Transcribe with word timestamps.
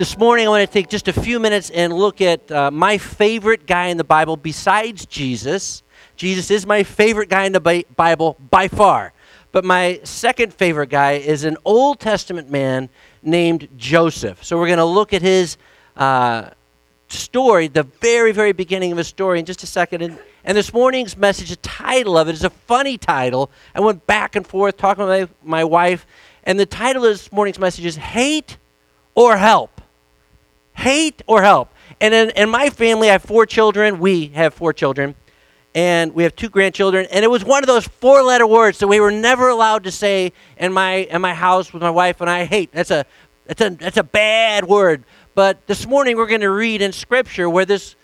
This 0.00 0.16
morning, 0.16 0.46
I 0.46 0.48
want 0.48 0.66
to 0.66 0.72
take 0.72 0.88
just 0.88 1.08
a 1.08 1.12
few 1.12 1.38
minutes 1.38 1.68
and 1.68 1.92
look 1.92 2.22
at 2.22 2.50
uh, 2.50 2.70
my 2.70 2.96
favorite 2.96 3.66
guy 3.66 3.88
in 3.88 3.98
the 3.98 4.02
Bible 4.02 4.34
besides 4.34 5.04
Jesus. 5.04 5.82
Jesus 6.16 6.50
is 6.50 6.64
my 6.64 6.84
favorite 6.84 7.28
guy 7.28 7.44
in 7.44 7.52
the 7.52 7.84
Bible 7.94 8.38
by 8.48 8.68
far. 8.68 9.12
But 9.52 9.62
my 9.62 10.00
second 10.04 10.54
favorite 10.54 10.88
guy 10.88 11.16
is 11.18 11.44
an 11.44 11.58
Old 11.66 12.00
Testament 12.00 12.50
man 12.50 12.88
named 13.22 13.68
Joseph. 13.76 14.42
So 14.42 14.56
we're 14.56 14.68
going 14.68 14.78
to 14.78 14.86
look 14.86 15.12
at 15.12 15.20
his 15.20 15.58
uh, 15.98 16.48
story, 17.08 17.68
the 17.68 17.82
very, 17.82 18.32
very 18.32 18.52
beginning 18.52 18.92
of 18.92 18.96
his 18.96 19.08
story, 19.08 19.38
in 19.38 19.44
just 19.44 19.62
a 19.64 19.66
second. 19.66 20.00
And, 20.00 20.18
and 20.44 20.56
this 20.56 20.72
morning's 20.72 21.14
message, 21.14 21.50
the 21.50 21.56
title 21.56 22.16
of 22.16 22.26
it 22.26 22.32
is 22.32 22.44
a 22.44 22.48
funny 22.48 22.96
title. 22.96 23.50
I 23.74 23.80
went 23.80 24.06
back 24.06 24.34
and 24.34 24.46
forth 24.46 24.78
talking 24.78 25.04
with 25.04 25.28
my, 25.44 25.58
my 25.58 25.64
wife, 25.64 26.06
and 26.44 26.58
the 26.58 26.64
title 26.64 27.04
of 27.04 27.10
this 27.10 27.30
morning's 27.30 27.58
message 27.58 27.84
is 27.84 27.96
Hate 27.96 28.56
or 29.14 29.36
Help 29.36 29.80
hate 30.80 31.22
or 31.26 31.42
help. 31.42 31.72
And 32.00 32.14
in, 32.14 32.30
in 32.30 32.48
my 32.48 32.70
family, 32.70 33.08
I 33.08 33.12
have 33.12 33.22
four 33.22 33.46
children. 33.46 33.98
We 33.98 34.28
have 34.28 34.54
four 34.54 34.72
children. 34.72 35.14
And 35.74 36.14
we 36.14 36.24
have 36.24 36.34
two 36.34 36.48
grandchildren. 36.48 37.06
And 37.12 37.24
it 37.24 37.28
was 37.28 37.44
one 37.44 37.62
of 37.62 37.68
those 37.68 37.86
four 37.86 38.22
letter 38.22 38.46
words 38.46 38.78
that 38.78 38.88
we 38.88 38.98
were 38.98 39.12
never 39.12 39.48
allowed 39.48 39.84
to 39.84 39.90
say 39.90 40.32
in 40.56 40.72
my, 40.72 40.92
in 41.10 41.20
my 41.20 41.34
house 41.34 41.72
with 41.72 41.82
my 41.82 41.90
wife 41.90 42.20
and 42.20 42.28
I 42.28 42.44
hate. 42.44 42.72
That's 42.72 42.90
a, 42.90 43.04
that's, 43.46 43.60
a, 43.60 43.70
that's 43.70 43.96
a 43.96 44.02
bad 44.02 44.64
word. 44.64 45.04
But 45.34 45.66
this 45.66 45.86
morning 45.86 46.16
we're 46.16 46.26
going 46.26 46.40
to 46.40 46.50
read 46.50 46.82
in 46.82 46.92
Scripture 46.92 47.48
where 47.48 47.64
this 47.64 47.94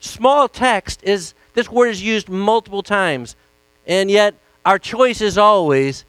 small 0.00 0.48
text 0.48 1.02
is, 1.02 1.34
this 1.52 1.70
word 1.70 1.88
is 1.88 2.02
used 2.02 2.28
multiple 2.28 2.82
times. 2.82 3.36
And 3.86 4.10
yet 4.10 4.34
our 4.64 4.78
choice 4.78 5.20
is 5.20 5.36
always 5.36 6.04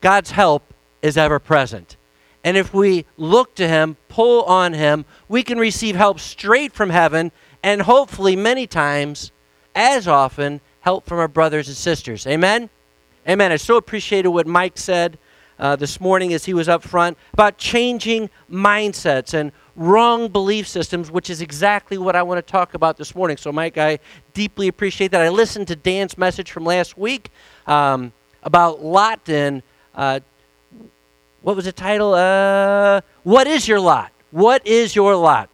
God's 0.00 0.32
help 0.32 0.62
is 1.02 1.16
ever 1.16 1.38
present. 1.38 1.96
And 2.42 2.56
if 2.56 2.72
we 2.72 3.04
look 3.16 3.54
to 3.56 3.68
Him, 3.68 3.96
pull 4.08 4.42
on 4.44 4.72
Him, 4.72 5.04
we 5.28 5.42
can 5.42 5.58
receive 5.58 5.96
help 5.96 6.20
straight 6.20 6.72
from 6.72 6.90
heaven 6.90 7.32
and 7.62 7.82
hopefully 7.82 8.36
many 8.36 8.66
times, 8.66 9.32
as 9.74 10.08
often, 10.08 10.60
help 10.80 11.04
from 11.06 11.18
our 11.18 11.28
brothers 11.28 11.68
and 11.68 11.76
sisters. 11.76 12.26
Amen? 12.26 12.70
Amen. 13.28 13.52
I 13.52 13.56
so 13.56 13.76
appreciated 13.76 14.30
what 14.30 14.46
Mike 14.46 14.78
said 14.78 15.18
uh, 15.58 15.76
this 15.76 16.00
morning 16.00 16.32
as 16.32 16.46
he 16.46 16.54
was 16.54 16.68
up 16.68 16.82
front 16.82 17.18
about 17.34 17.58
changing 17.58 18.30
mindsets 18.50 19.34
and 19.34 19.52
wrong 19.76 20.28
belief 20.28 20.66
systems, 20.66 21.10
which 21.10 21.28
is 21.28 21.42
exactly 21.42 21.98
what 21.98 22.16
I 22.16 22.22
want 22.22 22.44
to 22.44 22.50
talk 22.50 22.72
about 22.72 22.96
this 22.96 23.14
morning. 23.14 23.36
So, 23.36 23.52
Mike, 23.52 23.76
I 23.76 23.98
deeply 24.32 24.68
appreciate 24.68 25.10
that. 25.10 25.20
I 25.20 25.28
listened 25.28 25.68
to 25.68 25.76
Dan's 25.76 26.16
message 26.16 26.50
from 26.50 26.64
last 26.64 26.96
week 26.96 27.30
um, 27.66 28.12
about 28.42 28.82
Lot 28.82 29.28
and 29.28 29.62
uh, 29.94 30.20
what 31.42 31.56
was 31.56 31.64
the 31.64 31.72
title? 31.72 32.14
Uh, 32.14 33.00
what 33.22 33.46
is 33.46 33.66
your 33.66 33.80
lot? 33.80 34.12
What 34.30 34.66
is 34.66 34.94
your 34.94 35.16
lot? 35.16 35.48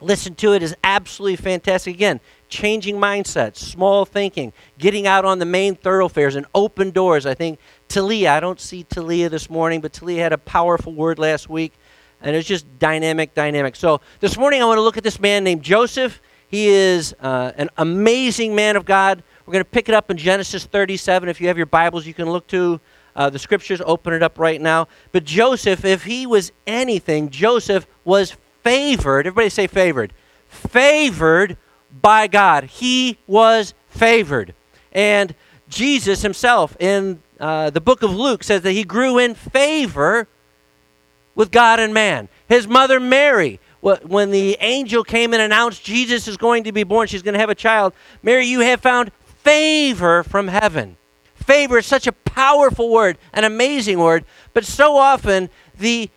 Listen 0.00 0.34
to 0.36 0.52
it 0.52 0.62
is 0.62 0.76
absolutely 0.84 1.36
fantastic. 1.36 1.94
Again, 1.94 2.20
changing 2.48 2.96
mindsets, 2.96 3.56
small 3.56 4.04
thinking, 4.04 4.52
getting 4.78 5.06
out 5.06 5.24
on 5.24 5.38
the 5.38 5.44
main 5.44 5.74
thoroughfares 5.74 6.36
and 6.36 6.46
open 6.54 6.90
doors. 6.90 7.26
I 7.26 7.34
think 7.34 7.58
Talia, 7.88 8.32
I 8.32 8.40
don't 8.40 8.60
see 8.60 8.84
Talia 8.84 9.28
this 9.28 9.50
morning, 9.50 9.80
but 9.80 9.92
Talia 9.92 10.22
had 10.22 10.32
a 10.32 10.38
powerful 10.38 10.92
word 10.92 11.18
last 11.18 11.48
week, 11.48 11.72
and 12.20 12.36
it's 12.36 12.46
just 12.46 12.66
dynamic, 12.78 13.34
dynamic. 13.34 13.74
So 13.74 14.00
this 14.20 14.36
morning 14.36 14.62
I 14.62 14.66
want 14.66 14.78
to 14.78 14.82
look 14.82 14.96
at 14.96 15.04
this 15.04 15.18
man 15.18 15.42
named 15.42 15.62
Joseph. 15.62 16.20
He 16.48 16.68
is 16.68 17.14
uh, 17.20 17.52
an 17.56 17.68
amazing 17.76 18.54
man 18.54 18.76
of 18.76 18.84
God. 18.84 19.22
We're 19.44 19.52
going 19.52 19.64
to 19.64 19.70
pick 19.70 19.88
it 19.88 19.94
up 19.94 20.10
in 20.10 20.16
Genesis 20.16 20.64
37. 20.64 21.28
If 21.28 21.40
you 21.40 21.48
have 21.48 21.56
your 21.56 21.66
Bibles, 21.66 22.06
you 22.06 22.14
can 22.14 22.30
look 22.30 22.46
to 22.48 22.80
uh, 23.16 23.30
the 23.30 23.38
scriptures 23.38 23.80
open 23.84 24.12
it 24.12 24.22
up 24.22 24.38
right 24.38 24.60
now. 24.60 24.88
But 25.12 25.24
Joseph, 25.24 25.84
if 25.84 26.04
he 26.04 26.26
was 26.26 26.52
anything, 26.66 27.30
Joseph 27.30 27.86
was 28.04 28.36
favored. 28.62 29.26
Everybody 29.26 29.48
say 29.48 29.66
favored. 29.66 30.12
Favored 30.48 31.56
by 32.02 32.26
God. 32.26 32.64
He 32.64 33.18
was 33.26 33.74
favored. 33.88 34.54
And 34.92 35.34
Jesus 35.68 36.22
himself 36.22 36.76
in 36.80 37.22
uh, 37.40 37.70
the 37.70 37.80
book 37.80 38.02
of 38.02 38.14
Luke 38.14 38.42
says 38.42 38.62
that 38.62 38.72
he 38.72 38.84
grew 38.84 39.18
in 39.18 39.34
favor 39.34 40.28
with 41.34 41.50
God 41.50 41.80
and 41.80 41.94
man. 41.94 42.28
His 42.48 42.66
mother 42.66 42.98
Mary, 42.98 43.60
when 43.80 44.30
the 44.30 44.56
angel 44.60 45.04
came 45.04 45.32
and 45.32 45.40
announced 45.40 45.84
Jesus 45.84 46.26
is 46.26 46.36
going 46.36 46.64
to 46.64 46.72
be 46.72 46.82
born, 46.82 47.06
she's 47.06 47.22
going 47.22 47.34
to 47.34 47.40
have 47.40 47.50
a 47.50 47.54
child, 47.54 47.92
Mary, 48.22 48.46
you 48.46 48.60
have 48.60 48.80
found 48.80 49.12
favor 49.44 50.22
from 50.24 50.48
heaven 50.48 50.97
favor 51.48 51.78
is 51.78 51.86
such 51.86 52.06
a 52.06 52.12
powerful 52.12 52.90
word, 52.90 53.16
an 53.32 53.42
amazing 53.42 53.98
word, 53.98 54.22
but 54.52 54.66
so 54.66 54.98
often 54.98 55.48
the 55.78 56.10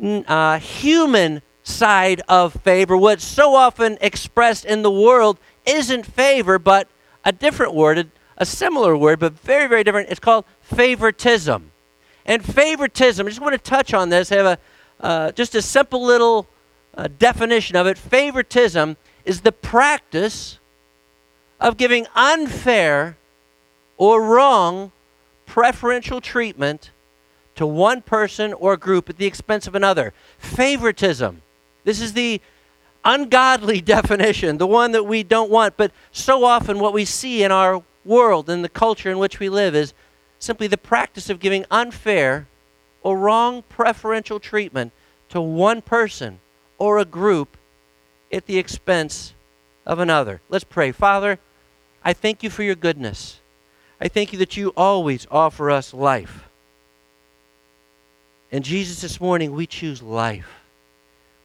uh, 0.00 0.60
human 0.60 1.42
side 1.64 2.22
of 2.28 2.52
favor, 2.62 2.96
what's 2.96 3.24
so 3.24 3.56
often 3.56 3.98
expressed 4.00 4.64
in 4.64 4.82
the 4.82 4.90
world, 4.92 5.40
isn't 5.66 6.06
favor, 6.06 6.56
but 6.60 6.86
a 7.24 7.32
different 7.32 7.74
word, 7.74 8.08
a 8.36 8.46
similar 8.46 8.96
word, 8.96 9.18
but 9.18 9.32
very, 9.40 9.66
very 9.66 9.82
different. 9.82 10.08
It's 10.08 10.20
called 10.20 10.44
favoritism. 10.62 11.72
And 12.24 12.44
favoritism, 12.44 13.26
I 13.26 13.30
just 13.30 13.42
want 13.42 13.54
to 13.54 13.70
touch 13.70 13.92
on 13.92 14.10
this, 14.10 14.30
I 14.30 14.36
have 14.36 14.46
a, 14.46 14.58
uh, 15.00 15.32
just 15.32 15.56
a 15.56 15.62
simple 15.62 16.04
little 16.04 16.46
uh, 16.96 17.08
definition 17.18 17.74
of 17.74 17.88
it. 17.88 17.98
Favoritism 17.98 18.96
is 19.24 19.40
the 19.40 19.50
practice 19.50 20.60
of 21.58 21.76
giving 21.76 22.06
unfair 22.14 23.16
or 23.96 24.22
wrong 24.22 24.92
preferential 25.46 26.20
treatment 26.20 26.90
to 27.54 27.66
one 27.66 28.02
person 28.02 28.52
or 28.52 28.76
group 28.76 29.08
at 29.08 29.16
the 29.16 29.26
expense 29.26 29.66
of 29.66 29.74
another. 29.74 30.12
Favoritism. 30.38 31.42
This 31.84 32.00
is 32.00 32.12
the 32.14 32.40
ungodly 33.04 33.80
definition, 33.96 34.58
the 34.58 34.66
one 34.66 34.92
that 34.92 35.04
we 35.04 35.22
don't 35.22 35.50
want. 35.50 35.76
But 35.76 35.92
so 36.10 36.44
often, 36.44 36.78
what 36.78 36.92
we 36.92 37.04
see 37.04 37.42
in 37.42 37.52
our 37.52 37.82
world, 38.04 38.50
in 38.50 38.62
the 38.62 38.68
culture 38.68 39.10
in 39.10 39.18
which 39.18 39.38
we 39.38 39.48
live, 39.48 39.74
is 39.74 39.94
simply 40.38 40.66
the 40.66 40.78
practice 40.78 41.30
of 41.30 41.40
giving 41.40 41.64
unfair 41.70 42.46
or 43.02 43.18
wrong 43.18 43.62
preferential 43.62 44.40
treatment 44.40 44.92
to 45.28 45.40
one 45.40 45.82
person 45.82 46.40
or 46.78 46.98
a 46.98 47.04
group 47.04 47.56
at 48.32 48.46
the 48.46 48.58
expense 48.58 49.34
of 49.86 49.98
another. 49.98 50.40
Let's 50.48 50.64
pray. 50.64 50.92
Father, 50.92 51.38
I 52.04 52.12
thank 52.12 52.42
you 52.42 52.50
for 52.50 52.62
your 52.62 52.74
goodness. 52.74 53.40
I 54.04 54.08
thank 54.08 54.34
you 54.34 54.38
that 54.40 54.54
you 54.54 54.70
always 54.76 55.26
offer 55.30 55.70
us 55.70 55.94
life. 55.94 56.46
And 58.52 58.62
Jesus, 58.62 59.00
this 59.00 59.18
morning, 59.18 59.52
we 59.52 59.66
choose 59.66 60.02
life. 60.02 60.60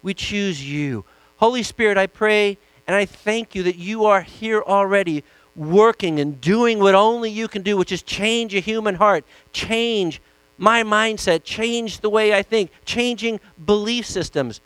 We 0.03 0.13
choose 0.13 0.61
you. 0.69 1.05
Holy 1.37 1.63
Spirit, 1.63 1.97
I 1.97 2.07
pray 2.07 2.57
and 2.85 2.97
I 2.97 3.05
thank 3.05 3.55
you 3.55 3.63
that 3.63 3.77
you 3.77 4.03
are 4.05 4.21
here 4.21 4.61
already 4.61 5.23
working 5.55 6.19
and 6.19 6.41
doing 6.41 6.79
what 6.79 6.95
only 6.95 7.31
you 7.31 7.47
can 7.47 7.61
do, 7.61 7.77
which 7.77 7.93
is 7.93 8.01
change 8.03 8.53
a 8.53 8.59
human 8.59 8.95
heart, 8.95 9.23
change 9.53 10.21
my 10.57 10.83
mindset, 10.83 11.45
change 11.45 12.01
the 12.01 12.09
way 12.09 12.33
I 12.33 12.43
think, 12.43 12.71
changing 12.83 13.39
belief 13.65 14.05
systems. 14.05 14.59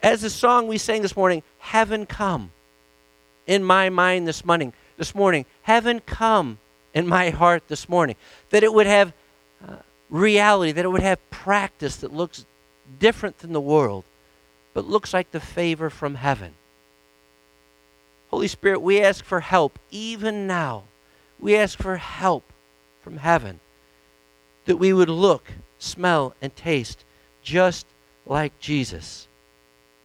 As 0.00 0.20
the 0.20 0.30
song 0.30 0.68
we 0.68 0.78
sang 0.78 1.02
this 1.02 1.16
morning, 1.16 1.42
Heaven 1.58 2.06
come 2.06 2.52
in 3.48 3.64
my 3.64 3.90
mind 3.90 4.28
this 4.28 4.44
morning. 4.44 4.72
This 4.96 5.12
morning, 5.12 5.44
Heaven 5.62 5.98
come 5.98 6.58
in 6.94 7.06
my 7.06 7.30
heart 7.30 7.68
this 7.68 7.88
morning. 7.88 8.16
That 8.50 8.62
it 8.62 8.72
would 8.72 8.86
have 8.86 9.12
uh, 9.66 9.76
reality, 10.08 10.72
that 10.72 10.84
it 10.84 10.88
would 10.88 11.02
have 11.02 11.30
practice 11.30 11.96
that 11.96 12.12
looks 12.12 12.44
different 12.98 13.38
than 13.38 13.52
the 13.52 13.60
world, 13.60 14.04
but 14.74 14.88
looks 14.88 15.14
like 15.14 15.30
the 15.30 15.40
favor 15.40 15.90
from 15.90 16.16
heaven. 16.16 16.54
Holy 18.30 18.48
Spirit, 18.48 18.80
we 18.80 19.00
ask 19.00 19.24
for 19.24 19.40
help 19.40 19.78
even 19.90 20.46
now. 20.46 20.84
We 21.38 21.56
ask 21.56 21.78
for 21.78 21.96
help 21.96 22.44
from 23.02 23.18
heaven 23.18 23.60
that 24.66 24.76
we 24.76 24.92
would 24.92 25.08
look, 25.08 25.52
smell, 25.78 26.34
and 26.40 26.54
taste 26.54 27.04
just 27.42 27.86
like 28.26 28.58
Jesus. 28.60 29.26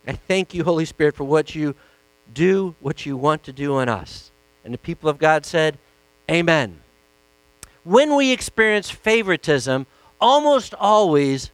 I 0.08 0.14
thank 0.14 0.54
you, 0.54 0.64
Holy 0.64 0.86
Spirit, 0.86 1.16
for 1.16 1.24
what 1.24 1.54
you 1.56 1.76
do, 2.34 2.76
what 2.80 3.06
you 3.06 3.18
want 3.18 3.44
to 3.44 3.54
do 3.54 3.80
in 3.80 3.90
us. 3.90 4.32
And 4.64 4.74
the 4.74 4.80
people 4.80 5.10
of 5.10 5.18
God 5.18 5.46
said, 5.46 5.78
Amen. 6.30 6.82
When 7.84 8.16
we 8.16 8.32
experience 8.32 8.90
favoritism, 8.90 9.86
almost 10.20 10.74
always 10.74 11.52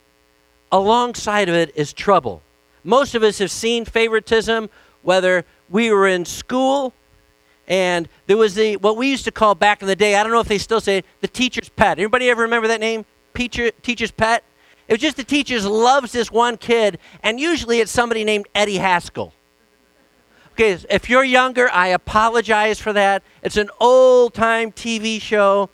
alongside 0.71 1.49
of 1.49 1.55
it 1.55 1.71
is 1.75 1.91
trouble. 1.91 2.41
Most 2.83 3.13
of 3.15 3.23
us 3.23 3.39
have 3.39 3.51
seen 3.51 3.85
favoritism, 3.85 4.69
whether 5.01 5.45
we 5.69 5.91
were 5.91 6.07
in 6.07 6.25
school 6.25 6.93
and 7.67 8.09
there 8.27 8.37
was 8.37 8.55
the 8.55 8.75
what 8.77 8.97
we 8.97 9.09
used 9.09 9.23
to 9.25 9.31
call 9.31 9.55
back 9.55 9.81
in 9.81 9.87
the 9.87 9.95
day, 9.95 10.15
I 10.15 10.23
don't 10.23 10.31
know 10.31 10.39
if 10.39 10.47
they 10.47 10.57
still 10.57 10.81
say 10.81 10.97
it, 10.97 11.05
the 11.21 11.27
teacher's 11.27 11.69
pet. 11.69 11.99
Anybody 11.99 12.29
ever 12.29 12.41
remember 12.41 12.67
that 12.67 12.81
name? 12.81 13.05
Teacher, 13.33 13.71
teacher's 13.81 14.11
pet? 14.11 14.43
It 14.87 14.93
was 14.95 15.01
just 15.01 15.15
the 15.15 15.23
teacher 15.23 15.57
loves 15.61 16.11
this 16.11 16.29
one 16.29 16.57
kid, 16.57 16.99
and 17.23 17.39
usually 17.39 17.79
it's 17.79 17.91
somebody 17.91 18.25
named 18.25 18.47
Eddie 18.53 18.77
Haskell. 18.77 19.33
Okay, 20.53 20.77
if 20.89 21.09
you're 21.09 21.23
younger, 21.23 21.69
I 21.71 21.87
apologize 21.87 22.79
for 22.79 22.93
that. 22.93 23.23
It's 23.41 23.57
an 23.57 23.69
old 23.79 24.33
time 24.33 24.71
TV 24.71 25.21
show, 25.21 25.69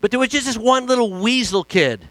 but 0.00 0.10
there 0.10 0.20
was 0.20 0.28
just 0.28 0.46
this 0.46 0.56
one 0.56 0.86
little 0.86 1.12
weasel 1.12 1.64
kid. 1.64 2.08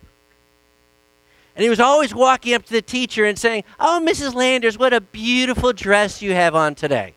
And 1.55 1.63
he 1.63 1.69
was 1.69 1.79
always 1.79 2.13
walking 2.13 2.53
up 2.53 2.65
to 2.65 2.73
the 2.73 2.81
teacher 2.81 3.25
and 3.25 3.37
saying, 3.37 3.63
Oh, 3.79 4.01
Mrs. 4.03 4.33
Landers, 4.33 4.77
what 4.77 4.93
a 4.93 5.01
beautiful 5.01 5.73
dress 5.73 6.21
you 6.21 6.33
have 6.33 6.55
on 6.55 6.75
today. 6.75 7.13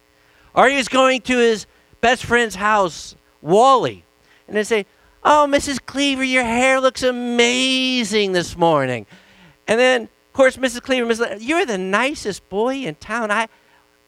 Or 0.54 0.68
he 0.68 0.76
was 0.76 0.88
going 0.88 1.22
to 1.22 1.38
his 1.38 1.66
best 2.00 2.24
friend's 2.24 2.54
house, 2.54 3.16
Wally, 3.42 4.04
and 4.46 4.56
they'd 4.56 4.64
say, 4.64 4.86
Oh, 5.24 5.46
Mrs. 5.48 5.84
Cleaver, 5.84 6.22
your 6.22 6.44
hair 6.44 6.80
looks 6.80 7.02
amazing 7.02 8.32
this 8.32 8.56
morning. 8.56 9.06
And 9.66 9.80
then, 9.80 10.02
of 10.02 10.32
course, 10.34 10.56
Mrs. 10.56 10.82
Cleaver, 10.82 11.06
Mrs. 11.06 11.38
you're 11.40 11.64
the 11.64 11.78
nicest 11.78 12.48
boy 12.48 12.76
in 12.76 12.96
town. 12.96 13.30
I, 13.30 13.48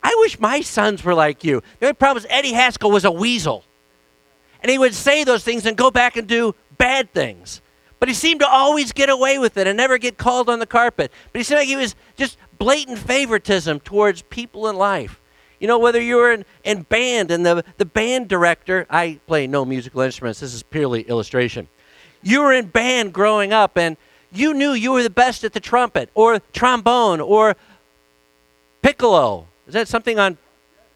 I 0.06 0.14
wish 0.20 0.38
my 0.38 0.60
sons 0.60 1.02
were 1.02 1.16
like 1.16 1.42
you. 1.42 1.64
The 1.80 1.86
only 1.86 1.94
problem 1.94 2.18
is 2.18 2.28
Eddie 2.30 2.52
Haskell 2.52 2.92
was 2.92 3.04
a 3.04 3.10
weasel. 3.10 3.64
And 4.62 4.70
he 4.70 4.78
would 4.78 4.94
say 4.94 5.24
those 5.24 5.42
things 5.42 5.66
and 5.66 5.76
go 5.76 5.90
back 5.90 6.16
and 6.16 6.28
do 6.28 6.54
bad 6.78 7.12
things. 7.12 7.60
But 7.98 8.08
he 8.08 8.14
seemed 8.14 8.38
to 8.38 8.48
always 8.48 8.92
get 8.92 9.10
away 9.10 9.40
with 9.40 9.56
it 9.56 9.66
and 9.66 9.76
never 9.76 9.98
get 9.98 10.16
called 10.16 10.48
on 10.48 10.60
the 10.60 10.66
carpet. 10.66 11.10
But 11.32 11.40
he 11.40 11.42
seemed 11.42 11.58
like 11.58 11.66
he 11.66 11.74
was 11.74 11.96
just 12.16 12.38
blatant 12.56 12.98
favoritism 13.00 13.80
towards 13.80 14.22
people 14.22 14.68
in 14.68 14.76
life. 14.76 15.20
You 15.58 15.66
know, 15.66 15.80
whether 15.80 16.00
you 16.00 16.14
were 16.18 16.30
in, 16.30 16.44
in 16.62 16.82
band 16.82 17.32
and 17.32 17.44
the, 17.44 17.64
the 17.76 17.84
band 17.84 18.28
director, 18.28 18.86
I 18.88 19.18
play 19.26 19.48
no 19.48 19.64
musical 19.64 20.02
instruments, 20.02 20.38
this 20.38 20.54
is 20.54 20.62
purely 20.62 21.02
illustration. 21.02 21.66
You 22.22 22.42
were 22.42 22.52
in 22.52 22.66
band 22.66 23.12
growing 23.12 23.52
up 23.52 23.76
and 23.76 23.96
you 24.30 24.54
knew 24.54 24.70
you 24.70 24.92
were 24.92 25.02
the 25.02 25.10
best 25.10 25.42
at 25.42 25.52
the 25.52 25.58
trumpet 25.58 26.10
or 26.14 26.38
trombone 26.52 27.20
or 27.20 27.56
piccolo. 28.82 29.48
Is 29.66 29.74
that 29.74 29.88
something 29.88 30.18
on 30.18 30.38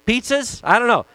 pizzas? 0.06 0.61
I 0.64 0.78
don't 0.78 0.88
know. 0.88 1.06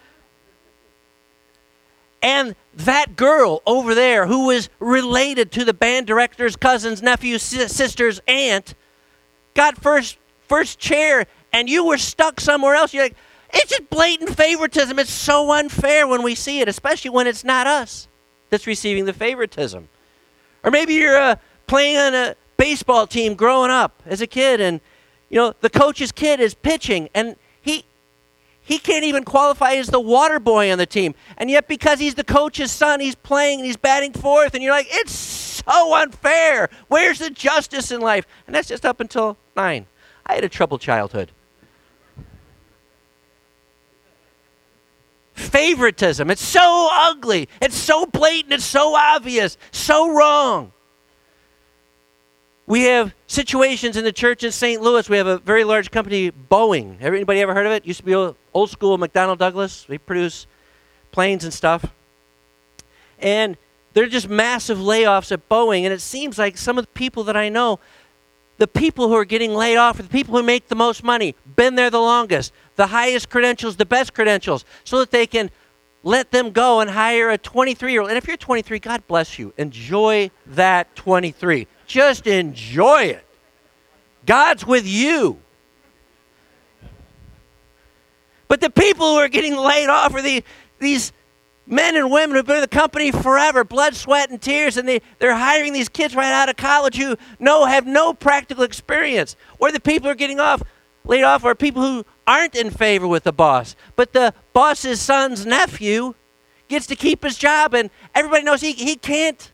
And 2.22 2.56
that 2.74 3.16
girl 3.16 3.62
over 3.66 3.94
there 3.94 4.26
who 4.26 4.46
was 4.46 4.68
related 4.80 5.52
to 5.52 5.64
the 5.64 5.74
band 5.74 6.06
director's 6.06 6.56
cousin's 6.56 7.02
nephew, 7.02 7.38
sister's 7.38 8.20
aunt, 8.26 8.74
got 9.54 9.80
first 9.80 10.18
first 10.48 10.78
chair 10.78 11.26
and 11.52 11.68
you 11.68 11.84
were 11.84 11.98
stuck 11.98 12.40
somewhere 12.40 12.74
else. 12.74 12.92
You're 12.92 13.04
like, 13.04 13.16
it's 13.52 13.70
just 13.70 13.88
blatant 13.90 14.36
favoritism. 14.36 14.98
It's 14.98 15.10
so 15.10 15.52
unfair 15.52 16.06
when 16.06 16.22
we 16.22 16.34
see 16.34 16.60
it, 16.60 16.68
especially 16.68 17.10
when 17.10 17.26
it's 17.26 17.44
not 17.44 17.66
us 17.66 18.08
that's 18.50 18.66
receiving 18.66 19.04
the 19.04 19.12
favoritism. 19.12 19.88
Or 20.62 20.70
maybe 20.70 20.94
you're 20.94 21.16
uh, 21.16 21.36
playing 21.66 21.96
on 21.96 22.14
a 22.14 22.36
baseball 22.56 23.06
team 23.06 23.34
growing 23.34 23.70
up 23.70 24.02
as 24.04 24.20
a 24.20 24.26
kid, 24.26 24.60
and 24.60 24.80
you 25.30 25.36
know 25.36 25.54
the 25.60 25.70
coach's 25.70 26.12
kid 26.12 26.40
is 26.40 26.54
pitching, 26.54 27.08
and 27.14 27.36
he 28.66 28.78
can't 28.78 29.04
even 29.04 29.24
qualify 29.24 29.72
as 29.72 29.86
the 29.86 30.00
water 30.00 30.38
boy 30.38 30.70
on 30.70 30.76
the 30.76 30.86
team, 30.86 31.14
and 31.38 31.48
yet 31.48 31.68
because 31.68 31.98
he's 31.98 32.14
the 32.14 32.24
coach's 32.24 32.70
son, 32.70 33.00
he's 33.00 33.14
playing 33.14 33.60
and 33.60 33.66
he's 33.66 33.78
batting 33.78 34.12
fourth, 34.12 34.54
and 34.54 34.62
you're 34.62 34.72
like, 34.72 34.88
it's 34.90 35.12
so 35.12 35.94
unfair. 35.94 36.68
Where's 36.88 37.20
the 37.20 37.30
justice 37.30 37.90
in 37.90 38.00
life? 38.00 38.26
And 38.46 38.54
that's 38.54 38.68
just 38.68 38.84
up 38.84 39.00
until 39.00 39.38
nine. 39.56 39.86
I 40.26 40.34
had 40.34 40.44
a 40.44 40.48
troubled 40.48 40.82
childhood. 40.82 41.30
favoritism. 45.36 46.30
It's 46.30 46.44
so 46.44 46.88
ugly. 46.92 47.48
It's 47.60 47.76
so 47.76 48.06
blatant. 48.06 48.54
It's 48.54 48.64
so 48.64 48.94
obvious. 48.96 49.56
So 49.70 50.10
wrong. 50.10 50.72
We 52.66 52.84
have 52.84 53.14
situations 53.28 53.96
in 53.96 54.02
the 54.02 54.12
church 54.12 54.42
in 54.42 54.50
St. 54.50 54.82
Louis. 54.82 55.08
We 55.08 55.18
have 55.18 55.28
a 55.28 55.38
very 55.38 55.62
large 55.62 55.90
company, 55.92 56.32
Boeing. 56.32 57.00
Anybody 57.00 57.40
ever 57.40 57.54
heard 57.54 57.66
of 57.66 57.72
it? 57.72 57.86
Used 57.86 58.00
to 58.00 58.04
be 58.04 58.34
old 58.56 58.70
school 58.70 58.98
McDonnell 58.98 59.38
Douglas. 59.38 59.84
They 59.88 59.98
produce 59.98 60.46
planes 61.12 61.44
and 61.44 61.52
stuff. 61.52 61.84
And 63.18 63.56
they're 63.92 64.08
just 64.08 64.28
massive 64.28 64.78
layoffs 64.78 65.32
at 65.32 65.48
Boeing. 65.48 65.84
And 65.84 65.92
it 65.92 66.00
seems 66.00 66.38
like 66.38 66.58
some 66.58 66.78
of 66.78 66.84
the 66.84 66.92
people 66.92 67.24
that 67.24 67.36
I 67.36 67.48
know, 67.48 67.78
the 68.58 68.66
people 68.66 69.08
who 69.08 69.14
are 69.14 69.24
getting 69.24 69.54
laid 69.54 69.76
off 69.76 69.98
are 69.98 70.02
the 70.02 70.08
people 70.08 70.36
who 70.36 70.42
make 70.42 70.68
the 70.68 70.74
most 70.74 71.04
money, 71.04 71.34
been 71.56 71.74
there 71.74 71.90
the 71.90 72.00
longest 72.00 72.52
the 72.76 72.86
highest 72.86 73.28
credentials, 73.30 73.76
the 73.76 73.86
best 73.86 74.14
credentials, 74.14 74.64
so 74.84 74.98
that 75.00 75.10
they 75.10 75.26
can 75.26 75.50
let 76.02 76.30
them 76.30 76.52
go 76.52 76.80
and 76.80 76.90
hire 76.90 77.30
a 77.30 77.38
23 77.38 77.90
year 77.90 78.02
old. 78.02 78.10
And 78.10 78.18
if 78.18 78.28
you're 78.28 78.36
23, 78.36 78.78
God 78.78 79.06
bless 79.08 79.38
you. 79.38 79.52
Enjoy 79.56 80.30
that 80.46 80.94
23. 80.94 81.66
Just 81.86 82.26
enjoy 82.26 83.04
it. 83.04 83.26
God's 84.24 84.66
with 84.66 84.86
you. 84.86 85.40
But 88.48 88.60
the 88.60 88.70
people 88.70 89.12
who 89.12 89.16
are 89.16 89.28
getting 89.28 89.56
laid 89.56 89.88
off 89.88 90.14
are 90.14 90.22
the, 90.22 90.42
these 90.78 91.12
men 91.66 91.96
and 91.96 92.10
women 92.10 92.36
who've 92.36 92.46
been 92.46 92.56
in 92.56 92.62
the 92.62 92.68
company 92.68 93.10
forever, 93.10 93.64
blood, 93.64 93.94
sweat, 93.94 94.30
and 94.30 94.40
tears, 94.40 94.76
and 94.76 94.88
they, 94.88 95.00
they're 95.18 95.34
hiring 95.34 95.72
these 95.72 95.88
kids 95.88 96.14
right 96.14 96.32
out 96.32 96.48
of 96.48 96.56
college 96.56 96.96
who 96.96 97.16
know 97.38 97.64
have 97.64 97.86
no 97.86 98.14
practical 98.14 98.62
experience. 98.62 99.36
Or 99.58 99.72
the 99.72 99.80
people 99.80 100.06
who 100.06 100.12
are 100.12 100.16
getting 100.16 100.40
off 100.40 100.62
laid 101.04 101.24
off 101.24 101.44
are 101.44 101.54
people 101.54 101.82
who 101.82 102.04
aren't 102.26 102.54
in 102.54 102.70
favor 102.70 103.06
with 103.06 103.24
the 103.24 103.32
boss. 103.32 103.76
But 103.96 104.12
the 104.12 104.34
boss's 104.52 105.00
son's 105.00 105.44
nephew 105.44 106.14
gets 106.68 106.86
to 106.86 106.96
keep 106.96 107.22
his 107.22 107.38
job, 107.38 107.74
and 107.74 107.90
everybody 108.14 108.44
knows 108.44 108.60
he, 108.60 108.72
he 108.72 108.96
can't 108.96 109.50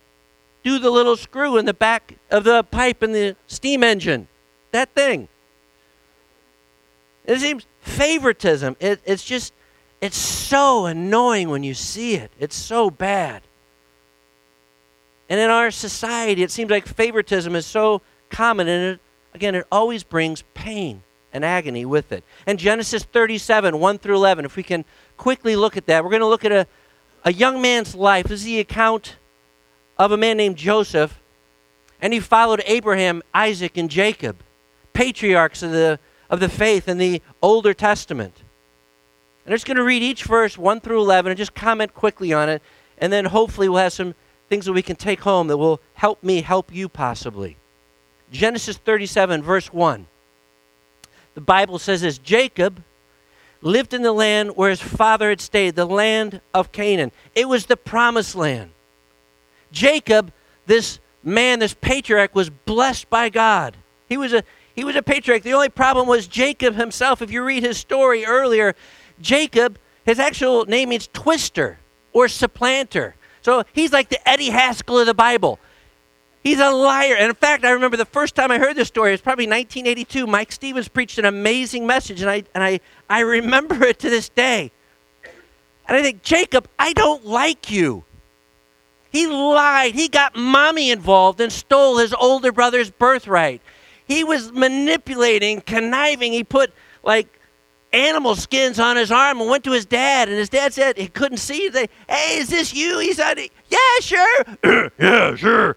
do 0.64 0.78
the 0.78 0.90
little 0.90 1.16
screw 1.16 1.56
in 1.56 1.64
the 1.66 1.74
back 1.74 2.16
of 2.30 2.44
the 2.44 2.62
pipe 2.64 3.02
in 3.02 3.12
the 3.12 3.36
steam 3.46 3.82
engine. 3.82 4.28
That 4.70 4.94
thing. 4.94 5.28
It 7.24 7.38
seems 7.40 7.66
favoritism. 7.82 8.76
It, 8.80 9.00
it's 9.04 9.24
just, 9.24 9.52
it's 10.00 10.16
so 10.16 10.86
annoying 10.86 11.50
when 11.50 11.62
you 11.62 11.74
see 11.74 12.14
it. 12.14 12.32
It's 12.40 12.56
so 12.56 12.90
bad. 12.90 13.42
And 15.28 15.38
in 15.38 15.50
our 15.50 15.70
society, 15.70 16.42
it 16.42 16.50
seems 16.50 16.70
like 16.70 16.86
favoritism 16.86 17.54
is 17.54 17.66
so 17.66 18.02
common, 18.30 18.68
and 18.68 18.94
it, 18.94 19.00
again, 19.34 19.54
it 19.54 19.66
always 19.70 20.02
brings 20.02 20.42
pain 20.54 21.02
and 21.32 21.44
agony 21.44 21.84
with 21.84 22.12
it. 22.12 22.24
And 22.46 22.58
Genesis 22.58 23.04
37, 23.04 23.78
1 23.78 23.98
through 23.98 24.16
11, 24.16 24.44
if 24.44 24.56
we 24.56 24.62
can 24.62 24.84
quickly 25.16 25.56
look 25.56 25.76
at 25.76 25.86
that, 25.86 26.04
we're 26.04 26.10
going 26.10 26.20
to 26.20 26.26
look 26.26 26.44
at 26.44 26.52
a, 26.52 26.66
a 27.24 27.32
young 27.32 27.62
man's 27.62 27.94
life. 27.94 28.26
This 28.26 28.40
is 28.40 28.46
the 28.46 28.60
account 28.60 29.16
of 29.98 30.12
a 30.12 30.16
man 30.16 30.36
named 30.36 30.56
Joseph, 30.56 31.18
and 32.00 32.12
he 32.12 32.20
followed 32.20 32.62
Abraham, 32.66 33.22
Isaac, 33.32 33.76
and 33.76 33.88
Jacob, 33.90 34.36
patriarchs 34.92 35.62
of 35.62 35.70
the, 35.70 35.98
of 36.32 36.40
the 36.40 36.48
faith 36.48 36.88
in 36.88 36.98
the 36.98 37.22
Older 37.40 37.72
Testament. 37.72 38.34
And 39.44 39.52
I'm 39.52 39.56
just 39.56 39.66
going 39.66 39.76
to 39.76 39.84
read 39.84 40.02
each 40.02 40.24
verse, 40.24 40.58
1 40.58 40.80
through 40.80 41.00
11, 41.00 41.30
and 41.30 41.38
just 41.38 41.54
comment 41.54 41.94
quickly 41.94 42.32
on 42.32 42.48
it, 42.48 42.60
and 42.98 43.12
then 43.12 43.26
hopefully 43.26 43.68
we'll 43.68 43.78
have 43.78 43.92
some 43.92 44.16
things 44.48 44.64
that 44.64 44.72
we 44.72 44.82
can 44.82 44.96
take 44.96 45.20
home 45.20 45.46
that 45.46 45.56
will 45.58 45.80
help 45.94 46.24
me 46.24 46.42
help 46.42 46.74
you 46.74 46.88
possibly. 46.88 47.56
Genesis 48.32 48.76
37, 48.78 49.44
verse 49.44 49.72
1 49.72 50.06
the 51.34 51.40
Bible 51.40 51.78
says 51.78 52.02
this 52.02 52.18
Jacob 52.18 52.82
lived 53.60 53.94
in 53.94 54.02
the 54.02 54.12
land 54.12 54.56
where 54.56 54.70
his 54.70 54.82
father 54.82 55.30
had 55.30 55.40
stayed, 55.40 55.76
the 55.76 55.86
land 55.86 56.40
of 56.52 56.72
Canaan. 56.72 57.12
It 57.34 57.48
was 57.48 57.66
the 57.66 57.76
promised 57.76 58.34
land. 58.34 58.70
Jacob, 59.70 60.32
this 60.66 60.98
man, 61.22 61.60
this 61.60 61.74
patriarch, 61.74 62.34
was 62.34 62.50
blessed 62.50 63.08
by 63.08 63.28
God. 63.28 63.76
He 64.08 64.16
was 64.16 64.32
a 64.32 64.44
he 64.74 64.84
was 64.84 64.96
a 64.96 65.02
patriarch. 65.02 65.42
The 65.42 65.52
only 65.52 65.68
problem 65.68 66.06
was 66.06 66.26
Jacob 66.26 66.74
himself. 66.74 67.20
If 67.22 67.30
you 67.30 67.44
read 67.44 67.62
his 67.62 67.78
story 67.78 68.24
earlier, 68.24 68.74
Jacob, 69.20 69.78
his 70.04 70.18
actual 70.18 70.64
name 70.66 70.88
means 70.88 71.08
twister 71.12 71.78
or 72.12 72.28
supplanter. 72.28 73.14
So 73.42 73.64
he's 73.72 73.92
like 73.92 74.08
the 74.08 74.26
Eddie 74.28 74.50
Haskell 74.50 74.98
of 74.98 75.06
the 75.06 75.14
Bible. 75.14 75.58
He's 76.42 76.58
a 76.58 76.70
liar. 76.70 77.14
And 77.14 77.28
in 77.28 77.34
fact, 77.34 77.64
I 77.64 77.70
remember 77.70 77.96
the 77.96 78.04
first 78.04 78.34
time 78.34 78.50
I 78.50 78.58
heard 78.58 78.76
this 78.76 78.88
story, 78.88 79.10
it 79.10 79.14
was 79.14 79.20
probably 79.20 79.46
1982. 79.46 80.26
Mike 80.26 80.50
Stevens 80.50 80.88
preached 80.88 81.18
an 81.18 81.24
amazing 81.24 81.86
message, 81.86 82.20
and 82.20 82.30
I, 82.30 82.44
and 82.54 82.64
I, 82.64 82.80
I 83.08 83.20
remember 83.20 83.84
it 83.84 83.98
to 84.00 84.10
this 84.10 84.28
day. 84.28 84.72
And 85.86 85.96
I 85.96 86.02
think, 86.02 86.22
Jacob, 86.22 86.68
I 86.78 86.92
don't 86.92 87.24
like 87.26 87.70
you. 87.70 88.04
He 89.10 89.26
lied. 89.26 89.94
He 89.94 90.08
got 90.08 90.34
mommy 90.34 90.90
involved 90.90 91.40
and 91.40 91.52
stole 91.52 91.98
his 91.98 92.14
older 92.14 92.50
brother's 92.50 92.90
birthright. 92.90 93.60
He 94.06 94.24
was 94.24 94.52
manipulating, 94.52 95.60
conniving. 95.60 96.32
He 96.32 96.44
put 96.44 96.72
like 97.02 97.40
animal 97.92 98.34
skins 98.34 98.78
on 98.78 98.96
his 98.96 99.12
arm 99.12 99.40
and 99.40 99.50
went 99.50 99.64
to 99.64 99.72
his 99.72 99.84
dad. 99.84 100.28
And 100.28 100.38
his 100.38 100.48
dad 100.48 100.72
said 100.72 100.96
he 100.96 101.08
couldn't 101.08 101.38
see. 101.38 101.68
They, 101.68 101.88
hey, 102.08 102.38
is 102.38 102.48
this 102.48 102.74
you? 102.74 102.98
He 102.98 103.12
said, 103.12 103.38
yeah, 103.68 103.78
sure. 104.00 104.44
yeah, 104.98 105.34
sure. 105.34 105.76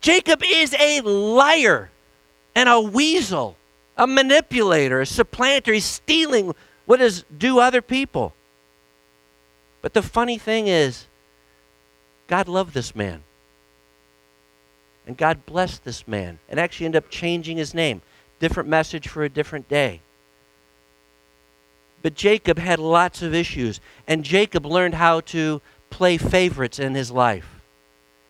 Jacob 0.00 0.42
is 0.44 0.74
a 0.78 1.00
liar 1.00 1.90
and 2.54 2.68
a 2.68 2.80
weasel, 2.80 3.56
a 3.96 4.06
manipulator, 4.06 5.00
a 5.00 5.06
supplanter. 5.06 5.72
He's 5.72 5.84
stealing 5.84 6.54
what 6.86 7.00
is 7.00 7.24
due 7.36 7.58
other 7.58 7.80
people. 7.80 8.34
But 9.80 9.94
the 9.94 10.02
funny 10.02 10.38
thing 10.38 10.66
is, 10.66 11.06
God 12.26 12.48
loved 12.48 12.74
this 12.74 12.94
man. 12.94 13.22
And 15.06 15.16
God 15.16 15.44
blessed 15.46 15.84
this 15.84 16.08
man 16.08 16.38
and 16.48 16.58
actually 16.58 16.86
ended 16.86 17.04
up 17.04 17.10
changing 17.10 17.56
his 17.56 17.74
name. 17.74 18.02
Different 18.40 18.68
message 18.68 19.08
for 19.08 19.22
a 19.22 19.28
different 19.28 19.68
day. 19.68 20.00
But 22.02 22.14
Jacob 22.14 22.58
had 22.58 22.78
lots 22.78 23.22
of 23.22 23.34
issues, 23.34 23.80
and 24.06 24.24
Jacob 24.24 24.66
learned 24.66 24.94
how 24.94 25.20
to 25.20 25.62
play 25.90 26.18
favorites 26.18 26.78
in 26.78 26.94
his 26.94 27.10
life. 27.10 27.48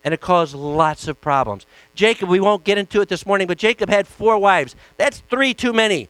and 0.04 0.12
it 0.12 0.20
caused 0.20 0.54
lots 0.54 1.08
of 1.08 1.18
problems. 1.20 1.64
Jacob, 1.94 2.28
we 2.28 2.38
won't 2.38 2.62
get 2.62 2.76
into 2.76 3.00
it 3.00 3.08
this 3.08 3.24
morning, 3.24 3.46
but 3.46 3.56
Jacob 3.56 3.88
had 3.88 4.06
four 4.06 4.38
wives. 4.38 4.76
That's 4.98 5.20
three 5.30 5.54
too 5.54 5.72
many 5.72 6.08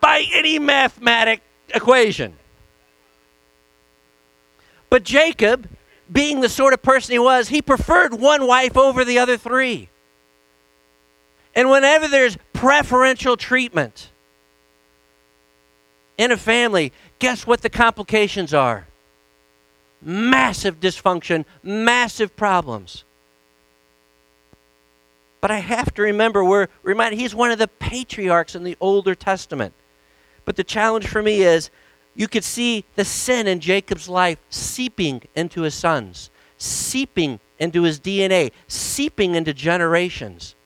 by 0.00 0.24
any 0.32 0.60
mathematic 0.60 1.42
equation. 1.74 2.34
But 4.90 5.02
Jacob, 5.02 5.68
being 6.10 6.40
the 6.40 6.48
sort 6.48 6.72
of 6.72 6.82
person 6.82 7.12
he 7.12 7.18
was, 7.18 7.48
he 7.48 7.62
preferred 7.62 8.14
one 8.14 8.46
wife 8.46 8.76
over 8.76 9.04
the 9.04 9.18
other 9.18 9.36
three. 9.36 9.88
And 11.54 11.70
whenever 11.70 12.08
there's 12.08 12.36
preferential 12.52 13.36
treatment 13.36 14.10
in 16.16 16.32
a 16.32 16.36
family, 16.36 16.92
guess 17.18 17.46
what 17.46 17.62
the 17.62 17.70
complications 17.70 18.54
are? 18.54 18.86
Massive 20.00 20.80
dysfunction, 20.80 21.44
massive 21.62 22.36
problems. 22.36 23.04
But 25.40 25.50
I 25.50 25.58
have 25.58 25.94
to 25.94 26.02
remember, 26.02 26.44
we're 26.44 26.68
reminded 26.82 27.18
he's 27.18 27.34
one 27.34 27.50
of 27.50 27.58
the 27.58 27.68
patriarchs 27.68 28.54
in 28.54 28.64
the 28.64 28.76
Older 28.80 29.14
Testament. 29.14 29.74
But 30.44 30.56
the 30.56 30.64
challenge 30.64 31.06
for 31.06 31.22
me 31.22 31.42
is 31.42 31.70
you 32.18 32.26
could 32.26 32.42
see 32.42 32.84
the 32.96 33.04
sin 33.04 33.46
in 33.46 33.60
Jacob's 33.60 34.08
life 34.08 34.38
seeping 34.50 35.22
into 35.36 35.62
his 35.62 35.74
sons, 35.74 36.30
seeping 36.58 37.38
into 37.60 37.84
his 37.84 38.00
DNA, 38.00 38.50
seeping 38.66 39.36
into 39.36 39.54
generations. 39.54 40.56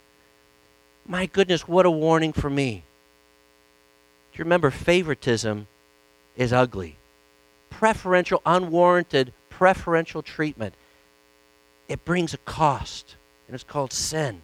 My 1.07 1.27
goodness, 1.27 1.69
what 1.69 1.85
a 1.85 1.91
warning 1.91 2.33
for 2.33 2.49
me. 2.49 2.85
Do 4.33 4.39
you 4.39 4.45
remember 4.45 4.71
favoritism 4.71 5.67
is 6.37 6.55
ugly? 6.55 6.97
Preferential, 7.69 8.41
unwarranted, 8.47 9.35
preferential 9.51 10.23
treatment. 10.23 10.73
It 11.87 12.03
brings 12.07 12.33
a 12.33 12.39
cost, 12.39 13.17
and 13.47 13.55
it's 13.55 13.63
called 13.63 13.93
sin 13.93 14.41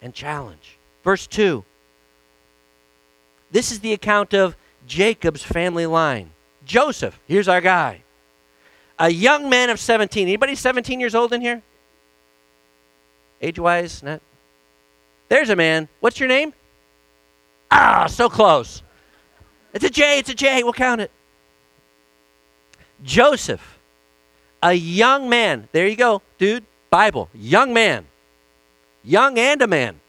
and 0.00 0.14
challenge. 0.14 0.78
Verse 1.04 1.26
2 1.26 1.62
this 3.52 3.70
is 3.70 3.80
the 3.80 3.92
account 3.92 4.32
of 4.32 4.56
Jacob's 4.92 5.42
family 5.42 5.86
line. 5.86 6.32
Joseph, 6.66 7.18
here's 7.26 7.48
our 7.48 7.62
guy. 7.62 8.02
A 8.98 9.08
young 9.08 9.48
man 9.48 9.70
of 9.70 9.80
17. 9.80 10.28
Anybody 10.28 10.54
17 10.54 11.00
years 11.00 11.14
old 11.14 11.32
in 11.32 11.40
here? 11.40 11.62
Age 13.40 13.58
wise, 13.58 14.02
not. 14.02 14.20
There's 15.30 15.48
a 15.48 15.56
man. 15.56 15.88
What's 16.00 16.20
your 16.20 16.28
name? 16.28 16.52
Ah, 17.70 18.04
so 18.06 18.28
close. 18.28 18.82
It's 19.72 19.82
a 19.82 19.88
J, 19.88 20.18
it's 20.18 20.28
a 20.28 20.34
J. 20.34 20.62
We'll 20.62 20.74
count 20.74 21.00
it. 21.00 21.10
Joseph, 23.02 23.78
a 24.62 24.74
young 24.74 25.26
man. 25.30 25.70
There 25.72 25.86
you 25.86 25.96
go, 25.96 26.20
dude. 26.36 26.66
Bible. 26.90 27.30
Young 27.32 27.72
man. 27.72 28.04
Young 29.02 29.38
and 29.38 29.62
a 29.62 29.66
man 29.66 30.01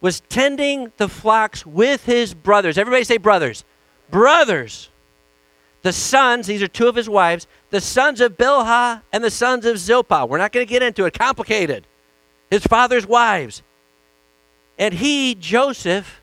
was 0.00 0.20
tending 0.20 0.92
the 0.96 1.08
flocks 1.08 1.66
with 1.66 2.04
his 2.04 2.34
brothers. 2.34 2.78
Everybody 2.78 3.04
say 3.04 3.18
brothers. 3.18 3.64
Brothers. 4.10 4.88
The 5.82 5.92
sons, 5.92 6.46
these 6.46 6.62
are 6.62 6.68
two 6.68 6.88
of 6.88 6.94
his 6.94 7.08
wives, 7.08 7.46
the 7.70 7.80
sons 7.80 8.20
of 8.20 8.36
Bilhah 8.36 9.02
and 9.12 9.24
the 9.24 9.30
sons 9.30 9.64
of 9.64 9.78
Zilpah. 9.78 10.26
We're 10.26 10.38
not 10.38 10.52
going 10.52 10.66
to 10.66 10.70
get 10.70 10.82
into 10.82 11.06
it, 11.06 11.18
complicated. 11.18 11.86
His 12.50 12.66
father's 12.66 13.06
wives. 13.06 13.62
And 14.78 14.94
he, 14.94 15.34
Joseph, 15.34 16.20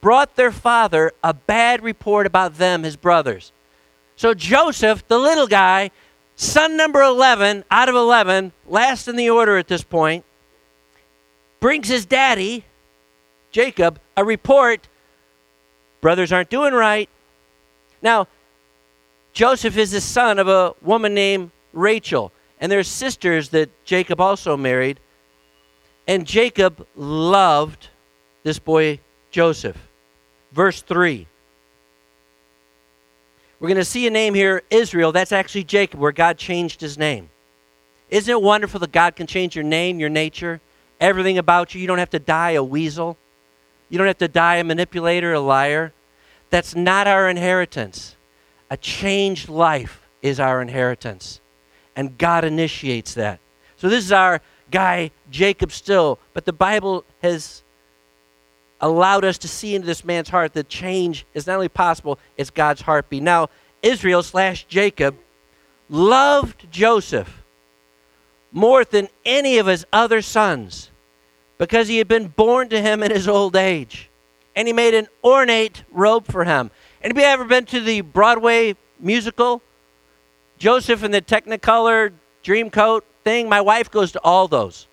brought 0.00 0.36
their 0.36 0.52
father 0.52 1.12
a 1.22 1.34
bad 1.34 1.82
report 1.82 2.26
about 2.26 2.54
them, 2.54 2.82
his 2.82 2.96
brothers. 2.96 3.52
So 4.16 4.34
Joseph, 4.34 5.06
the 5.08 5.18
little 5.18 5.46
guy, 5.46 5.90
son 6.36 6.76
number 6.76 7.02
11 7.02 7.64
out 7.70 7.88
of 7.88 7.94
11, 7.94 8.52
last 8.66 9.08
in 9.08 9.16
the 9.16 9.30
order 9.30 9.56
at 9.56 9.68
this 9.68 9.82
point, 9.82 10.24
brings 11.60 11.88
his 11.88 12.06
daddy 12.06 12.64
Jacob 13.50 14.00
a 14.16 14.24
report 14.24 14.88
brothers 16.00 16.32
aren't 16.32 16.50
doing 16.50 16.74
right. 16.74 17.08
Now, 18.02 18.28
Joseph 19.32 19.76
is 19.76 19.92
the 19.92 20.00
son 20.00 20.38
of 20.38 20.48
a 20.48 20.74
woman 20.82 21.14
named 21.14 21.50
Rachel, 21.72 22.32
and 22.60 22.70
there's 22.70 22.88
sisters 22.88 23.50
that 23.50 23.70
Jacob 23.84 24.20
also 24.20 24.56
married. 24.56 25.00
And 26.06 26.26
Jacob 26.26 26.86
loved 26.96 27.88
this 28.42 28.58
boy 28.58 29.00
Joseph. 29.30 29.76
Verse 30.52 30.80
3. 30.82 31.26
We're 33.60 33.68
going 33.68 33.76
to 33.76 33.84
see 33.84 34.06
a 34.06 34.10
name 34.10 34.34
here, 34.34 34.62
Israel. 34.70 35.12
That's 35.12 35.32
actually 35.32 35.64
Jacob, 35.64 36.00
where 36.00 36.12
God 36.12 36.38
changed 36.38 36.80
his 36.80 36.96
name. 36.96 37.28
Isn't 38.08 38.32
it 38.32 38.40
wonderful 38.40 38.80
that 38.80 38.92
God 38.92 39.16
can 39.16 39.26
change 39.26 39.54
your 39.54 39.64
name, 39.64 40.00
your 40.00 40.08
nature, 40.08 40.60
everything 41.00 41.38
about 41.38 41.74
you? 41.74 41.80
You 41.80 41.86
don't 41.86 41.98
have 41.98 42.10
to 42.10 42.18
die 42.18 42.52
a 42.52 42.62
weasel. 42.62 43.18
You 43.88 43.98
don't 43.98 44.06
have 44.06 44.18
to 44.18 44.28
die 44.28 44.56
a 44.56 44.64
manipulator, 44.64 45.32
a 45.32 45.40
liar. 45.40 45.92
That's 46.50 46.74
not 46.74 47.06
our 47.06 47.28
inheritance. 47.28 48.16
A 48.70 48.76
changed 48.76 49.48
life 49.48 50.06
is 50.22 50.40
our 50.40 50.60
inheritance. 50.60 51.40
And 51.96 52.16
God 52.18 52.44
initiates 52.44 53.14
that. 53.14 53.40
So 53.76 53.88
this 53.88 54.04
is 54.04 54.12
our 54.12 54.40
guy, 54.70 55.10
Jacob, 55.30 55.72
still. 55.72 56.18
But 56.34 56.44
the 56.44 56.52
Bible 56.52 57.04
has 57.22 57.62
allowed 58.80 59.24
us 59.24 59.38
to 59.38 59.48
see 59.48 59.74
into 59.74 59.86
this 59.86 60.04
man's 60.04 60.28
heart 60.28 60.52
that 60.54 60.68
change 60.68 61.26
is 61.34 61.46
not 61.46 61.54
only 61.54 61.68
possible, 61.68 62.18
it's 62.36 62.50
God's 62.50 62.82
heartbeat. 62.82 63.22
Now, 63.22 63.48
Israel 63.82 64.22
slash 64.22 64.64
Jacob 64.64 65.16
loved 65.88 66.70
Joseph 66.70 67.42
more 68.52 68.84
than 68.84 69.08
any 69.24 69.58
of 69.58 69.66
his 69.66 69.84
other 69.92 70.22
sons 70.22 70.90
because 71.58 71.88
he 71.88 71.98
had 71.98 72.08
been 72.08 72.28
born 72.28 72.68
to 72.68 72.80
him 72.80 73.02
in 73.02 73.10
his 73.10 73.28
old 73.28 73.56
age. 73.56 74.08
And 74.56 74.66
he 74.66 74.72
made 74.72 74.94
an 74.94 75.08
ornate 75.22 75.82
robe 75.90 76.26
for 76.26 76.44
him. 76.44 76.70
Anybody 77.02 77.26
ever 77.26 77.44
been 77.44 77.66
to 77.66 77.80
the 77.80 78.00
Broadway 78.00 78.76
musical? 78.98 79.60
Joseph 80.58 81.04
in 81.04 81.10
the 81.10 81.20
Technicolor 81.20 82.12
Dreamcoat 82.42 83.02
thing? 83.24 83.48
My 83.48 83.60
wife 83.60 83.90
goes 83.90 84.12
to 84.12 84.20
all 84.24 84.48
those. 84.48 84.86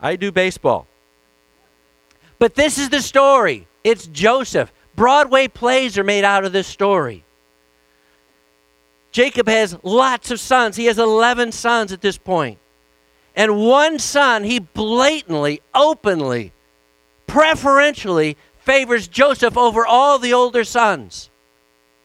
I 0.00 0.16
do 0.16 0.30
baseball. 0.30 0.86
But 2.38 2.54
this 2.54 2.78
is 2.78 2.90
the 2.90 3.00
story. 3.00 3.66
It's 3.82 4.06
Joseph. 4.06 4.72
Broadway 4.94 5.48
plays 5.48 5.98
are 5.98 6.04
made 6.04 6.24
out 6.24 6.44
of 6.44 6.52
this 6.52 6.66
story. 6.66 7.24
Jacob 9.12 9.48
has 9.48 9.76
lots 9.82 10.30
of 10.30 10.40
sons. 10.40 10.76
He 10.76 10.86
has 10.86 10.98
11 10.98 11.52
sons 11.52 11.92
at 11.92 12.02
this 12.02 12.18
point 12.18 12.58
and 13.36 13.58
one 13.58 13.98
son, 13.98 14.44
he 14.44 14.58
blatantly, 14.58 15.60
openly, 15.74 16.52
preferentially 17.26 18.38
favors 18.60 19.06
Joseph 19.06 19.58
over 19.58 19.86
all 19.86 20.18
the 20.18 20.32
older 20.32 20.64
sons. 20.64 21.28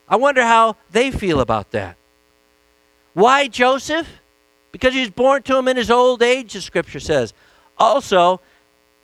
I 0.10 0.18
wonder 0.18 0.44
how 0.44 0.76
they 0.92 1.10
feel 1.10 1.40
about 1.40 1.72
that. 1.72 1.96
Why 3.14 3.48
Joseph? 3.48 4.08
Because 4.74 4.94
he 4.94 5.00
was 5.00 5.10
born 5.10 5.42
to 5.44 5.58
him 5.58 5.70
in 5.70 5.78
his 5.78 5.90
old 5.90 6.22
age, 6.22 6.54
the 6.54 6.62
scripture 6.62 7.00
says. 7.00 7.34
Also, 7.78 8.42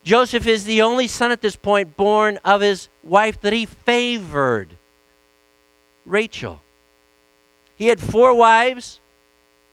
Joseph 0.04 0.46
is 0.46 0.64
the 0.64 0.82
only 0.82 1.08
son 1.08 1.32
at 1.32 1.40
this 1.40 1.56
point 1.56 1.96
born 1.96 2.38
of 2.44 2.60
his 2.60 2.88
wife 3.02 3.40
that 3.40 3.52
he 3.52 3.66
favored, 3.66 4.76
Rachel. 6.04 6.60
He 7.76 7.86
had 7.86 8.00
four 8.00 8.34
wives. 8.34 9.00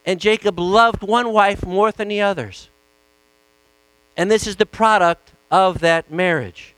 And 0.06 0.20
Jacob 0.20 0.60
loved 0.60 1.02
one 1.02 1.34
wife 1.34 1.66
more 1.66 1.92
than 1.92 2.08
the 2.08 2.22
others. 2.22 2.70
And 4.16 4.30
this 4.30 4.48
is 4.48 4.56
the 4.56 4.66
product 4.66 5.32
of 5.50 5.80
that 5.80 6.12
marriage. 6.12 6.76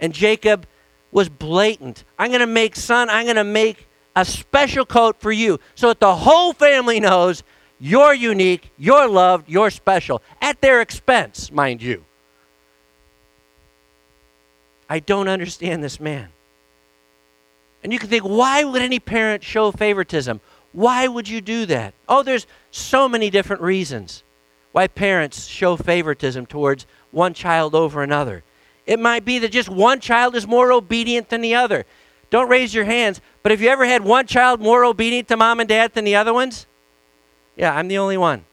And 0.00 0.12
Jacob 0.12 0.66
was 1.10 1.28
blatant. 1.28 2.04
I'm 2.18 2.30
going 2.30 2.40
to 2.40 2.46
make, 2.46 2.76
son, 2.76 3.10
I'm 3.10 3.24
going 3.24 3.36
to 3.36 3.44
make 3.44 3.86
a 4.16 4.24
special 4.24 4.86
coat 4.86 5.20
for 5.20 5.32
you 5.32 5.58
so 5.74 5.88
that 5.88 6.00
the 6.00 6.14
whole 6.14 6.52
family 6.52 7.00
knows 7.00 7.42
you're 7.80 8.14
unique, 8.14 8.70
you're 8.78 9.08
loved, 9.08 9.48
you're 9.48 9.70
special, 9.70 10.22
at 10.40 10.60
their 10.60 10.80
expense, 10.80 11.50
mind 11.50 11.82
you. 11.82 12.04
I 14.88 15.00
don't 15.00 15.28
understand 15.28 15.82
this 15.82 15.98
man. 15.98 16.28
And 17.82 17.92
you 17.92 17.98
can 17.98 18.08
think, 18.08 18.24
why 18.24 18.64
would 18.64 18.80
any 18.80 18.98
parent 18.98 19.42
show 19.42 19.70
favoritism? 19.70 20.40
Why 20.74 21.06
would 21.06 21.28
you 21.28 21.40
do 21.40 21.66
that? 21.66 21.94
Oh, 22.08 22.24
there's 22.24 22.48
so 22.72 23.08
many 23.08 23.30
different 23.30 23.62
reasons 23.62 24.24
why 24.72 24.88
parents 24.88 25.46
show 25.46 25.76
favoritism 25.76 26.46
towards 26.46 26.84
one 27.12 27.32
child 27.32 27.76
over 27.76 28.02
another. 28.02 28.42
It 28.84 28.98
might 28.98 29.24
be 29.24 29.38
that 29.38 29.52
just 29.52 29.68
one 29.68 30.00
child 30.00 30.34
is 30.34 30.48
more 30.48 30.72
obedient 30.72 31.28
than 31.28 31.42
the 31.42 31.54
other. 31.54 31.86
Don't 32.28 32.48
raise 32.48 32.74
your 32.74 32.86
hands, 32.86 33.20
but 33.44 33.52
have 33.52 33.62
you 33.62 33.68
ever 33.68 33.86
had 33.86 34.02
one 34.02 34.26
child 34.26 34.60
more 34.60 34.84
obedient 34.84 35.28
to 35.28 35.36
mom 35.36 35.60
and 35.60 35.68
dad 35.68 35.94
than 35.94 36.04
the 36.04 36.16
other 36.16 36.34
ones? 36.34 36.66
Yeah, 37.54 37.72
I'm 37.72 37.86
the 37.86 37.98
only 37.98 38.16
one. 38.16 38.44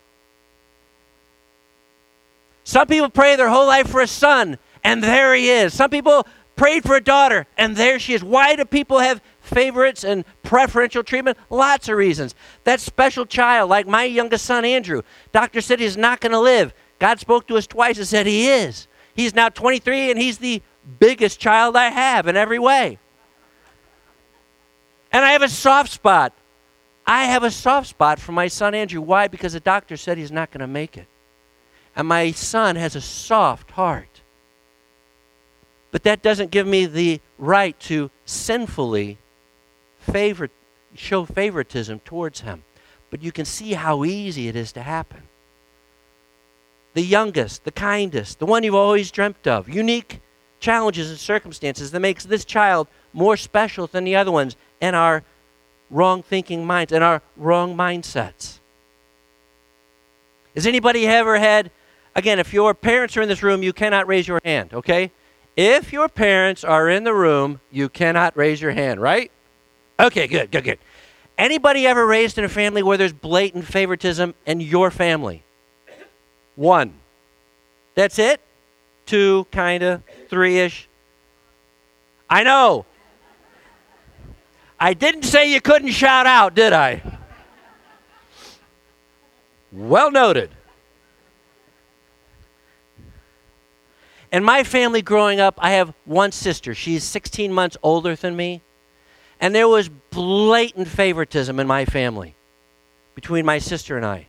Some 2.64 2.86
people 2.86 3.10
pray 3.10 3.36
their 3.36 3.50
whole 3.50 3.66
life 3.66 3.88
for 3.90 4.00
a 4.00 4.08
son, 4.08 4.60
and 4.84 5.04
there 5.04 5.34
he 5.34 5.50
is. 5.50 5.74
Some 5.74 5.90
people 5.90 6.28
prayed 6.56 6.84
for 6.84 6.96
a 6.96 7.02
daughter, 7.02 7.48
and 7.58 7.76
there 7.76 7.98
she 7.98 8.14
is. 8.14 8.24
Why 8.24 8.56
do 8.56 8.64
people 8.64 9.00
have 9.00 9.22
favorites 9.54 10.04
and 10.04 10.26
preferential 10.44 11.04
treatment? 11.04 11.38
Lots 11.50 11.90
of 11.90 11.98
reasons. 11.98 12.36
That 12.64 12.80
special 12.80 13.26
child, 13.26 13.70
like 13.70 13.88
my 13.88 14.04
youngest 14.04 14.46
son, 14.46 14.66
Andrew, 14.66 15.02
doctor 15.32 15.62
said 15.62 15.80
he's 15.80 15.98
not 15.98 16.20
going 16.20 16.32
to 16.32 16.40
live. 16.40 16.74
God 17.00 17.20
spoke 17.20 17.48
to 17.48 17.58
us 17.58 17.68
twice 17.68 17.98
and 17.98 18.08
said 18.08 18.28
he 18.28 18.48
is. 18.50 18.88
He's 19.14 19.36
now 19.36 19.50
23, 19.50 20.12
and 20.12 20.20
he's 20.20 20.38
the 20.38 20.62
biggest 21.00 21.40
child 21.40 21.76
I 21.76 21.90
have 21.90 22.28
in 22.28 22.38
every 22.38 22.60
way. 22.60 22.98
And 25.12 25.26
I 25.26 25.32
have 25.32 25.42
a 25.42 25.50
soft 25.50 25.92
spot. 25.92 26.34
I 27.06 27.26
have 27.26 27.44
a 27.44 27.52
soft 27.52 27.88
spot 27.88 28.20
for 28.20 28.32
my 28.32 28.48
son 28.48 28.74
Andrew. 28.74 29.02
Why? 29.02 29.28
Because 29.28 29.54
the 29.54 29.60
doctor 29.60 29.98
said 29.98 30.18
he's 30.18 30.32
not 30.32 30.52
going 30.52 30.62
to 30.62 30.68
make 30.68 30.98
it. 30.98 31.08
And 31.96 32.08
my 32.08 32.32
son 32.32 32.78
has 32.78 32.96
a 32.96 33.02
soft 33.02 33.72
heart. 33.72 34.22
But 35.92 36.04
that 36.04 36.22
doesn't 36.22 36.52
give 36.52 36.66
me 36.66 36.86
the 36.86 37.20
right 37.38 37.78
to 37.82 38.10
sinfully 38.26 39.18
show 40.96 41.26
favoritism 41.26 42.00
towards 42.00 42.42
him. 42.42 42.64
But 43.10 43.22
you 43.22 43.32
can 43.32 43.46
see 43.46 43.74
how 43.74 44.04
easy 44.04 44.48
it 44.48 44.56
is 44.56 44.72
to 44.74 44.82
happen. 44.82 45.24
The 46.94 47.02
youngest, 47.02 47.64
the 47.64 47.72
kindest, 47.72 48.40
the 48.40 48.46
one 48.46 48.64
you've 48.64 48.76
always 48.76 49.12
dreamt 49.12 49.48
of, 49.48 49.70
unique 49.70 50.22
challenges 50.60 51.10
and 51.10 51.20
circumstances 51.20 51.92
that 51.92 52.00
makes 52.00 52.26
this 52.26 52.46
child 52.46 52.88
more 53.14 53.36
special 53.36 53.88
than 53.88 54.04
the 54.04 54.16
other 54.16 54.32
ones 54.32 54.56
and 54.80 54.96
our 54.96 55.24
wrong 55.90 56.24
thinking 56.24 56.66
minds 56.66 56.92
and 56.92 57.04
our 57.04 57.22
wrong 57.36 57.76
mindsets. 57.76 58.60
Has 60.56 60.66
anybody 60.66 61.08
ever 61.08 61.38
had, 61.38 61.72
again, 62.16 62.40
if 62.40 62.54
your 62.54 62.74
parents 62.74 63.16
are 63.18 63.22
in 63.22 63.30
this 63.30 63.44
room, 63.44 63.64
you 63.64 63.74
cannot 63.74 64.08
raise 64.08 64.28
your 64.28 64.42
hand, 64.44 64.74
okay? 64.74 65.12
If 65.56 65.92
your 65.92 66.10
parents 66.10 66.64
are 66.64 66.90
in 66.90 67.04
the 67.04 67.14
room, 67.14 67.60
you 67.72 67.90
cannot 67.90 68.36
raise 68.38 68.62
your 68.62 68.72
hand, 68.72 69.02
right? 69.02 69.32
Okay, 70.02 70.26
good, 70.26 70.50
good, 70.50 70.64
good. 70.64 70.80
Anybody 71.38 71.86
ever 71.86 72.06
raised 72.06 72.40
in 72.40 72.44
a 72.44 72.50
family 72.50 72.82
where 72.82 72.98
there's 72.98 73.14
blatant 73.14 73.66
favoritism 73.66 74.34
in 74.48 74.60
your 74.60 74.90
family? 74.90 75.44
One. 76.56 76.96
That's 77.94 78.18
it? 78.18 78.42
Two, 79.06 79.46
kind 79.52 79.84
of, 79.84 80.02
three 80.28 80.60
ish. 80.60 80.88
I 82.30 82.44
know. 82.44 82.86
I 84.80 84.96
didn't 84.96 85.24
say 85.24 85.52
you 85.52 85.62
couldn't 85.62 85.92
shout 85.92 86.26
out, 86.26 86.56
did 86.56 86.74
I? 86.74 87.04
Well 89.72 90.10
noted. 90.10 90.50
In 94.32 94.44
my 94.44 94.64
family 94.64 95.04
growing 95.04 95.40
up, 95.40 95.56
I 95.60 95.72
have 95.72 95.94
one 96.06 96.32
sister. 96.32 96.74
She's 96.74 97.04
16 97.04 97.54
months 97.54 97.78
older 97.84 98.16
than 98.16 98.36
me. 98.36 98.62
And 99.42 99.56
there 99.56 99.68
was 99.68 99.90
blatant 99.90 100.88
favoritism 100.88 101.60
in 101.60 101.66
my 101.66 101.86
family 101.86 102.36
between 103.16 103.44
my 103.44 103.58
sister 103.58 103.98
and 103.98 104.06
I. 104.06 104.28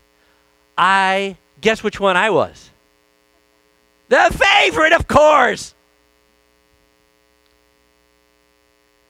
I, 0.77 1.37
guess 1.61 1.85
which 1.85 2.01
one 2.01 2.17
I 2.17 2.31
was? 2.31 2.71
The 4.09 4.35
favorite, 4.35 4.95
of 4.95 5.07
course. 5.07 5.75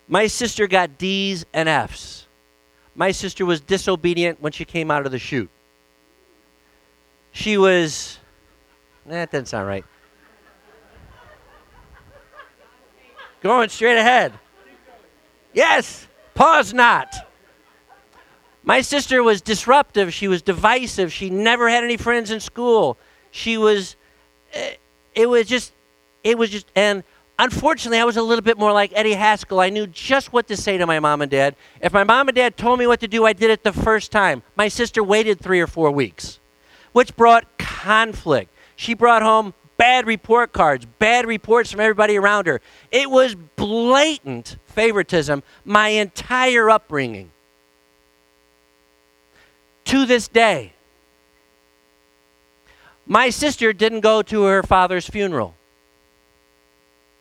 My 0.08 0.26
sister 0.26 0.66
got 0.66 0.98
D's 0.98 1.46
and 1.54 1.68
F's. 1.68 2.26
My 2.94 3.12
sister 3.12 3.46
was 3.46 3.60
disobedient 3.60 4.42
when 4.42 4.52
she 4.52 4.64
came 4.64 4.90
out 4.90 5.06
of 5.06 5.12
the 5.12 5.18
chute. 5.18 5.48
She 7.30 7.56
was, 7.56 8.18
that 9.06 9.30
doesn't 9.30 9.46
sound 9.46 9.66
right. 9.66 9.84
Going 13.40 13.68
straight 13.70 13.96
ahead. 13.96 14.32
Yes, 15.52 16.06
pause 16.34 16.72
not. 16.72 17.14
My 18.64 18.80
sister 18.80 19.22
was 19.22 19.42
disruptive. 19.42 20.14
She 20.14 20.28
was 20.28 20.40
divisive. 20.40 21.12
She 21.12 21.30
never 21.30 21.68
had 21.68 21.82
any 21.82 21.96
friends 21.96 22.30
in 22.30 22.40
school. 22.40 22.96
She 23.30 23.58
was, 23.58 23.96
eh, 24.52 24.74
it 25.14 25.28
was 25.28 25.46
just, 25.46 25.72
it 26.22 26.38
was 26.38 26.50
just, 26.50 26.66
and 26.76 27.02
Unfortunately, 27.42 27.98
I 27.98 28.04
was 28.04 28.16
a 28.16 28.22
little 28.22 28.42
bit 28.42 28.56
more 28.56 28.72
like 28.72 28.92
Eddie 28.94 29.14
Haskell. 29.14 29.58
I 29.58 29.68
knew 29.68 29.88
just 29.88 30.32
what 30.32 30.46
to 30.46 30.56
say 30.56 30.78
to 30.78 30.86
my 30.86 31.00
mom 31.00 31.22
and 31.22 31.30
dad. 31.30 31.56
If 31.80 31.92
my 31.92 32.04
mom 32.04 32.28
and 32.28 32.36
dad 32.36 32.56
told 32.56 32.78
me 32.78 32.86
what 32.86 33.00
to 33.00 33.08
do, 33.08 33.24
I 33.24 33.32
did 33.32 33.50
it 33.50 33.64
the 33.64 33.72
first 33.72 34.12
time. 34.12 34.44
My 34.54 34.68
sister 34.68 35.02
waited 35.02 35.40
three 35.40 35.60
or 35.60 35.66
four 35.66 35.90
weeks, 35.90 36.38
which 36.92 37.16
brought 37.16 37.58
conflict. 37.58 38.52
She 38.76 38.94
brought 38.94 39.22
home 39.22 39.54
bad 39.76 40.06
report 40.06 40.52
cards, 40.52 40.86
bad 40.98 41.26
reports 41.26 41.70
from 41.70 41.80
everybody 41.80 42.16
around 42.16 42.46
her. 42.46 42.60
It 42.90 43.10
was 43.10 43.34
blatant 43.34 44.56
favoritism 44.66 45.42
my 45.64 45.88
entire 45.88 46.70
upbringing. 46.70 47.30
To 49.86 50.06
this 50.06 50.28
day, 50.28 50.72
my 53.06 53.30
sister 53.30 53.72
didn't 53.72 54.00
go 54.00 54.22
to 54.22 54.44
her 54.44 54.62
father's 54.62 55.08
funeral 55.08 55.54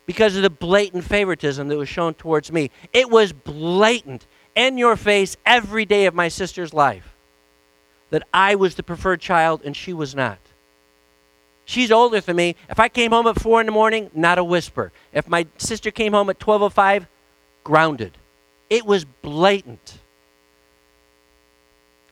because 0.06 0.36
of 0.36 0.42
the 0.42 0.50
blatant 0.50 1.04
favoritism 1.04 1.68
that 1.68 1.76
was 1.76 1.88
shown 1.88 2.14
towards 2.14 2.52
me. 2.52 2.70
It 2.92 3.10
was 3.10 3.32
blatant, 3.32 4.26
in 4.54 4.78
your 4.78 4.96
face, 4.96 5.36
every 5.46 5.84
day 5.84 6.06
of 6.06 6.14
my 6.14 6.28
sister's 6.28 6.74
life 6.74 7.14
that 8.10 8.22
I 8.32 8.54
was 8.54 8.74
the 8.74 8.82
preferred 8.82 9.20
child 9.20 9.62
and 9.64 9.74
she 9.74 9.92
was 9.92 10.14
not. 10.14 10.38
She's 11.64 11.90
older 11.90 12.20
than 12.20 12.36
me. 12.36 12.56
If 12.68 12.80
I 12.80 12.88
came 12.88 13.12
home 13.12 13.26
at 13.26 13.40
4 13.40 13.60
in 13.60 13.66
the 13.66 13.72
morning, 13.72 14.10
not 14.14 14.38
a 14.38 14.44
whisper. 14.44 14.92
If 15.12 15.28
my 15.28 15.46
sister 15.58 15.90
came 15.90 16.12
home 16.12 16.28
at 16.28 16.38
12.05, 16.38 17.06
grounded. 17.64 18.18
It 18.68 18.84
was 18.84 19.04
blatant. 19.04 19.98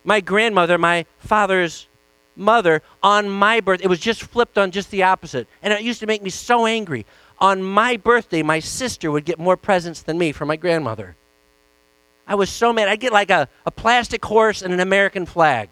My 0.04 0.20
grandmother, 0.20 0.78
my 0.78 1.04
father's 1.18 1.88
mother, 2.36 2.82
on 3.02 3.28
my 3.28 3.60
birth, 3.60 3.80
it 3.82 3.88
was 3.88 4.00
just 4.00 4.22
flipped 4.22 4.56
on 4.56 4.70
just 4.70 4.90
the 4.90 5.02
opposite. 5.02 5.48
And 5.62 5.72
it 5.72 5.82
used 5.82 6.00
to 6.00 6.06
make 6.06 6.22
me 6.22 6.30
so 6.30 6.64
angry 6.64 7.04
on 7.40 7.62
my 7.62 7.96
birthday, 7.96 8.42
my 8.42 8.60
sister 8.60 9.10
would 9.10 9.24
get 9.24 9.38
more 9.38 9.56
presents 9.56 10.02
than 10.02 10.18
me 10.18 10.32
from 10.32 10.48
my 10.48 10.56
grandmother. 10.56 11.16
I 12.26 12.34
was 12.34 12.50
so 12.50 12.72
mad. 12.72 12.88
I'd 12.88 13.00
get 13.00 13.12
like 13.12 13.30
a, 13.30 13.48
a 13.64 13.70
plastic 13.70 14.24
horse 14.24 14.62
and 14.62 14.72
an 14.74 14.80
American 14.80 15.26
flag. 15.26 15.70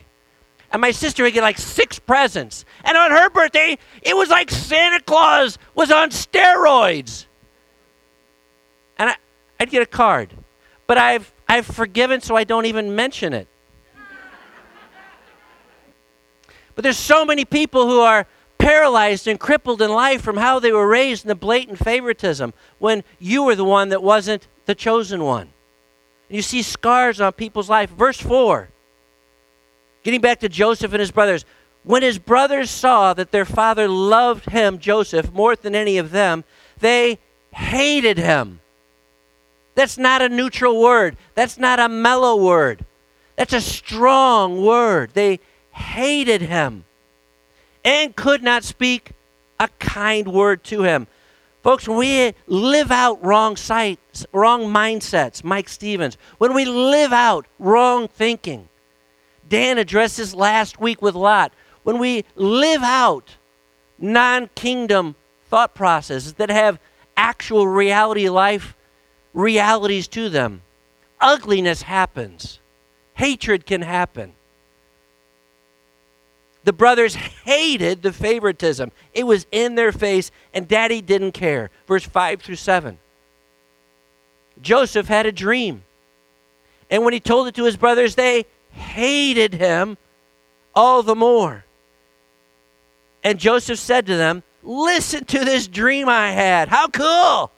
And 0.72 0.82
my 0.82 0.90
sister 0.90 1.22
would 1.22 1.32
get 1.32 1.42
like 1.42 1.58
six 1.58 1.98
presents. 1.98 2.64
And 2.84 2.96
on 2.96 3.10
her 3.10 3.30
birthday, 3.30 3.78
it 4.02 4.16
was 4.16 4.28
like 4.28 4.50
Santa 4.50 5.00
Claus 5.00 5.58
was 5.74 5.90
on 5.90 6.10
steroids. 6.10 7.26
And 8.98 9.10
I, 9.10 9.16
I'd 9.58 9.70
get 9.70 9.82
a 9.82 9.86
card. 9.86 10.32
But 10.86 10.98
I've, 10.98 11.32
I've 11.48 11.66
forgiven, 11.66 12.20
so 12.20 12.36
I 12.36 12.44
don't 12.44 12.66
even 12.66 12.94
mention 12.94 13.32
it. 13.32 13.48
but 16.74 16.82
there's 16.82 16.98
so 16.98 17.24
many 17.24 17.44
people 17.44 17.86
who 17.86 18.00
are 18.00 18.26
paralyzed 18.58 19.26
and 19.26 19.40
crippled 19.40 19.80
in 19.80 19.90
life 19.90 20.20
from 20.20 20.36
how 20.36 20.58
they 20.58 20.72
were 20.72 20.86
raised 20.86 21.24
in 21.24 21.28
the 21.28 21.34
blatant 21.34 21.78
favoritism 21.78 22.52
when 22.78 23.04
you 23.18 23.42
were 23.44 23.54
the 23.54 23.64
one 23.64 23.88
that 23.88 24.02
wasn't 24.02 24.46
the 24.66 24.74
chosen 24.74 25.22
one. 25.24 25.48
And 26.28 26.36
you 26.36 26.42
see 26.42 26.60
scars 26.60 27.20
on 27.20 27.32
people's 27.32 27.70
life. 27.70 27.88
Verse 27.90 28.20
4, 28.20 28.68
getting 30.08 30.22
back 30.22 30.40
to 30.40 30.48
Joseph 30.48 30.94
and 30.94 31.00
his 31.00 31.10
brothers. 31.10 31.44
When 31.84 32.00
his 32.00 32.18
brothers 32.18 32.70
saw 32.70 33.12
that 33.12 33.30
their 33.30 33.44
father 33.44 33.86
loved 33.88 34.48
him, 34.48 34.78
Joseph, 34.78 35.30
more 35.34 35.54
than 35.54 35.74
any 35.74 35.98
of 35.98 36.12
them, 36.12 36.44
they 36.80 37.18
hated 37.52 38.16
him. 38.16 38.60
That's 39.74 39.98
not 39.98 40.22
a 40.22 40.30
neutral 40.30 40.80
word. 40.80 41.18
That's 41.34 41.58
not 41.58 41.78
a 41.78 41.90
mellow 41.90 42.42
word. 42.42 42.86
That's 43.36 43.52
a 43.52 43.60
strong 43.60 44.64
word. 44.64 45.10
They 45.12 45.40
hated 45.72 46.40
him 46.40 46.84
and 47.84 48.16
could 48.16 48.42
not 48.42 48.64
speak 48.64 49.12
a 49.60 49.68
kind 49.78 50.28
word 50.28 50.64
to 50.64 50.84
him. 50.84 51.06
Folks, 51.62 51.86
when 51.86 51.98
we 51.98 52.32
live 52.46 52.90
out 52.90 53.22
wrong 53.22 53.56
sights, 53.56 54.24
wrong 54.32 54.72
mindsets, 54.72 55.44
Mike 55.44 55.68
Stevens, 55.68 56.16
when 56.38 56.54
we 56.54 56.64
live 56.64 57.12
out 57.12 57.46
wrong 57.58 58.08
thinking, 58.08 58.70
Dan 59.48 59.78
addressed 59.78 60.18
this 60.18 60.34
last 60.34 60.80
week 60.80 61.00
with 61.00 61.14
Lot. 61.14 61.52
When 61.82 61.98
we 61.98 62.24
live 62.34 62.82
out 62.82 63.36
non 63.98 64.48
kingdom 64.54 65.14
thought 65.46 65.74
processes 65.74 66.34
that 66.34 66.50
have 66.50 66.78
actual 67.16 67.66
reality 67.66 68.28
life 68.28 68.76
realities 69.32 70.08
to 70.08 70.28
them, 70.28 70.62
ugliness 71.20 71.82
happens, 71.82 72.58
hatred 73.14 73.66
can 73.66 73.82
happen. 73.82 74.34
The 76.64 76.72
brothers 76.72 77.14
hated 77.14 78.02
the 78.02 78.12
favoritism. 78.12 78.92
It 79.14 79.24
was 79.24 79.46
in 79.50 79.74
their 79.74 79.92
face, 79.92 80.30
and 80.52 80.68
daddy 80.68 81.00
didn't 81.00 81.32
care. 81.32 81.70
Verse 81.86 82.04
5 82.04 82.42
through 82.42 82.56
7. 82.56 82.98
Joseph 84.60 85.08
had 85.08 85.24
a 85.24 85.32
dream. 85.32 85.84
And 86.90 87.04
when 87.04 87.14
he 87.14 87.20
told 87.20 87.48
it 87.48 87.54
to 87.54 87.64
his 87.64 87.76
brothers, 87.76 88.16
they 88.16 88.44
hated 88.70 89.54
him 89.54 89.96
all 90.74 91.02
the 91.02 91.14
more. 91.14 91.64
And 93.24 93.38
Joseph 93.38 93.78
said 93.78 94.06
to 94.06 94.16
them, 94.16 94.42
Listen 94.62 95.24
to 95.26 95.44
this 95.44 95.66
dream 95.66 96.08
I 96.08 96.30
had. 96.32 96.68
How 96.68 96.88
cool! 96.88 97.50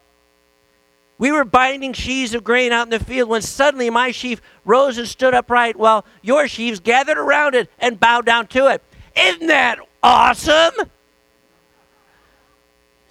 We 1.18 1.33
were 1.33 1.44
binding 1.44 1.92
sheaves 1.92 2.35
of 2.35 2.44
grain 2.44 2.73
out 2.73 2.87
in 2.87 2.90
the 2.90 3.05
field 3.05 3.29
when 3.29 3.42
suddenly 3.42 3.90
my 3.90 4.11
sheaf 4.11 4.40
rose 4.64 4.96
and 4.96 5.07
stood 5.07 5.35
upright 5.35 5.77
while 5.77 6.07
your 6.23 6.49
sheaves 6.49 6.81
gathered 6.81 7.18
around 7.18 7.55
it 7.55 7.68
and 7.79 8.01
bowed 8.01 8.25
down 8.25 8.46
to 8.49 8.68
it. 8.68 8.83
Isn't 9.14 9.49
that 9.49 9.79
awesome? 10.03 10.73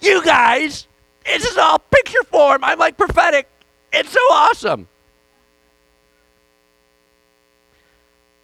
You 0.00 0.24
guys, 0.24 0.88
this 1.24 1.44
is 1.44 1.56
all 1.56 1.78
picture 1.78 2.24
form. 2.24 2.64
I'm 2.64 2.80
like 2.80 2.96
prophetic. 2.96 3.48
It's 3.92 4.10
so 4.10 4.20
awesome. 4.32 4.88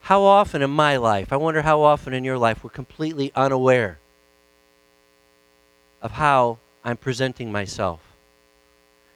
How 0.07 0.23
often 0.23 0.63
in 0.63 0.71
my 0.71 0.99
life, 0.99 1.33
I 1.33 1.37
wonder 1.37 1.63
how 1.63 1.83
often 1.83 2.15
in 2.15 2.23
your 2.23 2.39
life, 2.39 2.63
we're 2.63 2.71
completely 2.71 3.33
unaware 3.35 3.99
of 6.01 6.13
how 6.13 6.59
I'm 6.85 6.97
presenting 6.97 7.51
myself. 7.51 7.99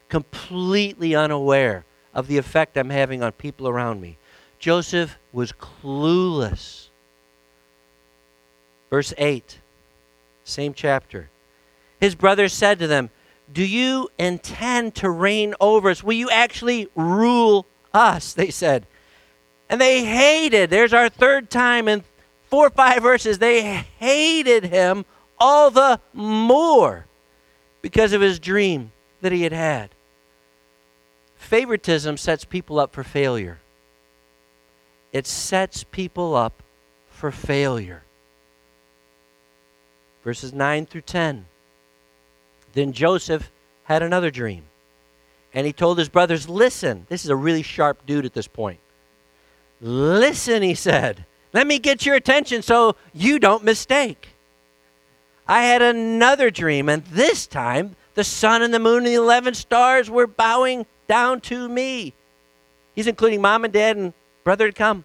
Completely 0.09 1.15
unaware 1.15 1.85
of 2.13 2.27
the 2.27 2.37
effect 2.37 2.75
I'm 2.75 2.89
having 2.89 3.23
on 3.23 3.31
people 3.31 3.69
around 3.69 4.01
me. 4.01 4.17
Joseph 4.59 5.17
was 5.31 5.53
clueless. 5.53 6.89
Verse 8.89 9.13
8, 9.17 9.59
same 10.43 10.73
chapter. 10.73 11.29
His 12.01 12.15
brothers 12.15 12.51
said 12.51 12.79
to 12.79 12.87
them, 12.87 13.11
Do 13.49 13.65
you 13.65 14.09
intend 14.19 14.95
to 14.95 15.09
reign 15.09 15.55
over 15.61 15.89
us? 15.89 16.03
Will 16.03 16.17
you 16.17 16.29
actually 16.29 16.89
rule 16.95 17.65
us? 17.93 18.33
They 18.33 18.49
said. 18.49 18.87
And 19.71 19.79
they 19.79 20.03
hated, 20.03 20.69
there's 20.69 20.91
our 20.91 21.07
third 21.07 21.49
time 21.49 21.87
in 21.87 22.03
four 22.49 22.67
or 22.67 22.71
five 22.71 23.01
verses, 23.01 23.39
they 23.39 23.61
hated 23.97 24.65
him 24.65 25.05
all 25.39 25.71
the 25.71 26.01
more 26.13 27.05
because 27.81 28.11
of 28.11 28.19
his 28.19 28.37
dream 28.37 28.91
that 29.21 29.31
he 29.31 29.43
had 29.43 29.53
had. 29.53 29.91
Favoritism 31.37 32.17
sets 32.17 32.43
people 32.43 32.81
up 32.81 32.91
for 32.91 33.05
failure. 33.05 33.59
It 35.13 35.25
sets 35.25 35.85
people 35.85 36.35
up 36.35 36.61
for 37.09 37.31
failure. 37.31 38.03
Verses 40.21 40.51
9 40.51 40.85
through 40.85 41.01
10. 41.01 41.45
Then 42.73 42.91
Joseph 42.91 43.49
had 43.85 44.03
another 44.03 44.31
dream. 44.31 44.65
And 45.53 45.65
he 45.65 45.71
told 45.71 45.97
his 45.97 46.09
brothers, 46.09 46.49
Listen, 46.49 47.05
this 47.07 47.23
is 47.23 47.29
a 47.29 47.35
really 47.37 47.63
sharp 47.63 48.05
dude 48.05 48.25
at 48.25 48.33
this 48.33 48.47
point. 48.47 48.79
Listen, 49.81 50.61
he 50.61 50.75
said. 50.75 51.25
Let 51.53 51.67
me 51.67 51.79
get 51.79 52.05
your 52.05 52.15
attention 52.15 52.61
so 52.61 52.95
you 53.13 53.39
don't 53.39 53.63
mistake. 53.63 54.29
I 55.47 55.63
had 55.63 55.81
another 55.81 56.49
dream, 56.49 56.87
and 56.87 57.03
this 57.05 57.47
time 57.47 57.95
the 58.13 58.23
sun 58.23 58.61
and 58.61 58.73
the 58.73 58.79
moon 58.79 58.99
and 58.99 59.07
the 59.07 59.15
11 59.15 59.55
stars 59.55 60.09
were 60.09 60.27
bowing 60.27 60.85
down 61.07 61.41
to 61.41 61.67
me. 61.67 62.13
He's 62.93 63.07
including 63.07 63.41
mom 63.41 63.65
and 63.65 63.73
dad 63.73 63.97
and 63.97 64.13
brother 64.43 64.67
to 64.67 64.73
come. 64.73 65.03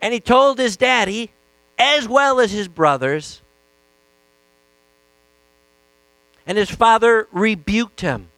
And 0.00 0.12
he 0.12 0.20
told 0.20 0.58
his 0.58 0.76
daddy, 0.76 1.30
as 1.78 2.08
well 2.08 2.40
as 2.40 2.52
his 2.52 2.68
brothers, 2.68 3.42
and 6.46 6.58
his 6.58 6.70
father 6.70 7.26
rebuked 7.32 8.00
him. 8.00 8.28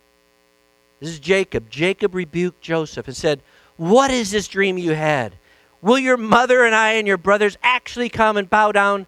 This 1.01 1.11
is 1.11 1.19
Jacob. 1.19 1.69
Jacob 1.69 2.15
rebuked 2.15 2.61
Joseph 2.61 3.07
and 3.07 3.17
said, 3.17 3.41
what 3.77 4.11
is 4.11 4.31
this 4.31 4.49
dream 4.49 4.79
you 4.79 4.93
had? 4.93 5.35
Will 5.83 5.99
your 5.99 6.17
mother 6.17 6.65
and 6.65 6.75
I 6.75 6.93
and 6.93 7.07
your 7.07 7.19
brothers 7.19 7.57
actually 7.63 8.09
come 8.09 8.37
and 8.37 8.49
bow 8.49 8.73
down 8.73 9.07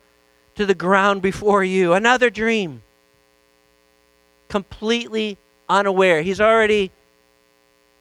to 0.56 0.66
the 0.66 0.74
ground 0.74 1.22
before 1.22 1.64
you? 1.64 1.94
Another 1.94 2.30
dream. 2.30 2.82
Completely 4.48 5.38
unaware. 5.68 6.22
He's 6.22 6.40
already 6.40 6.90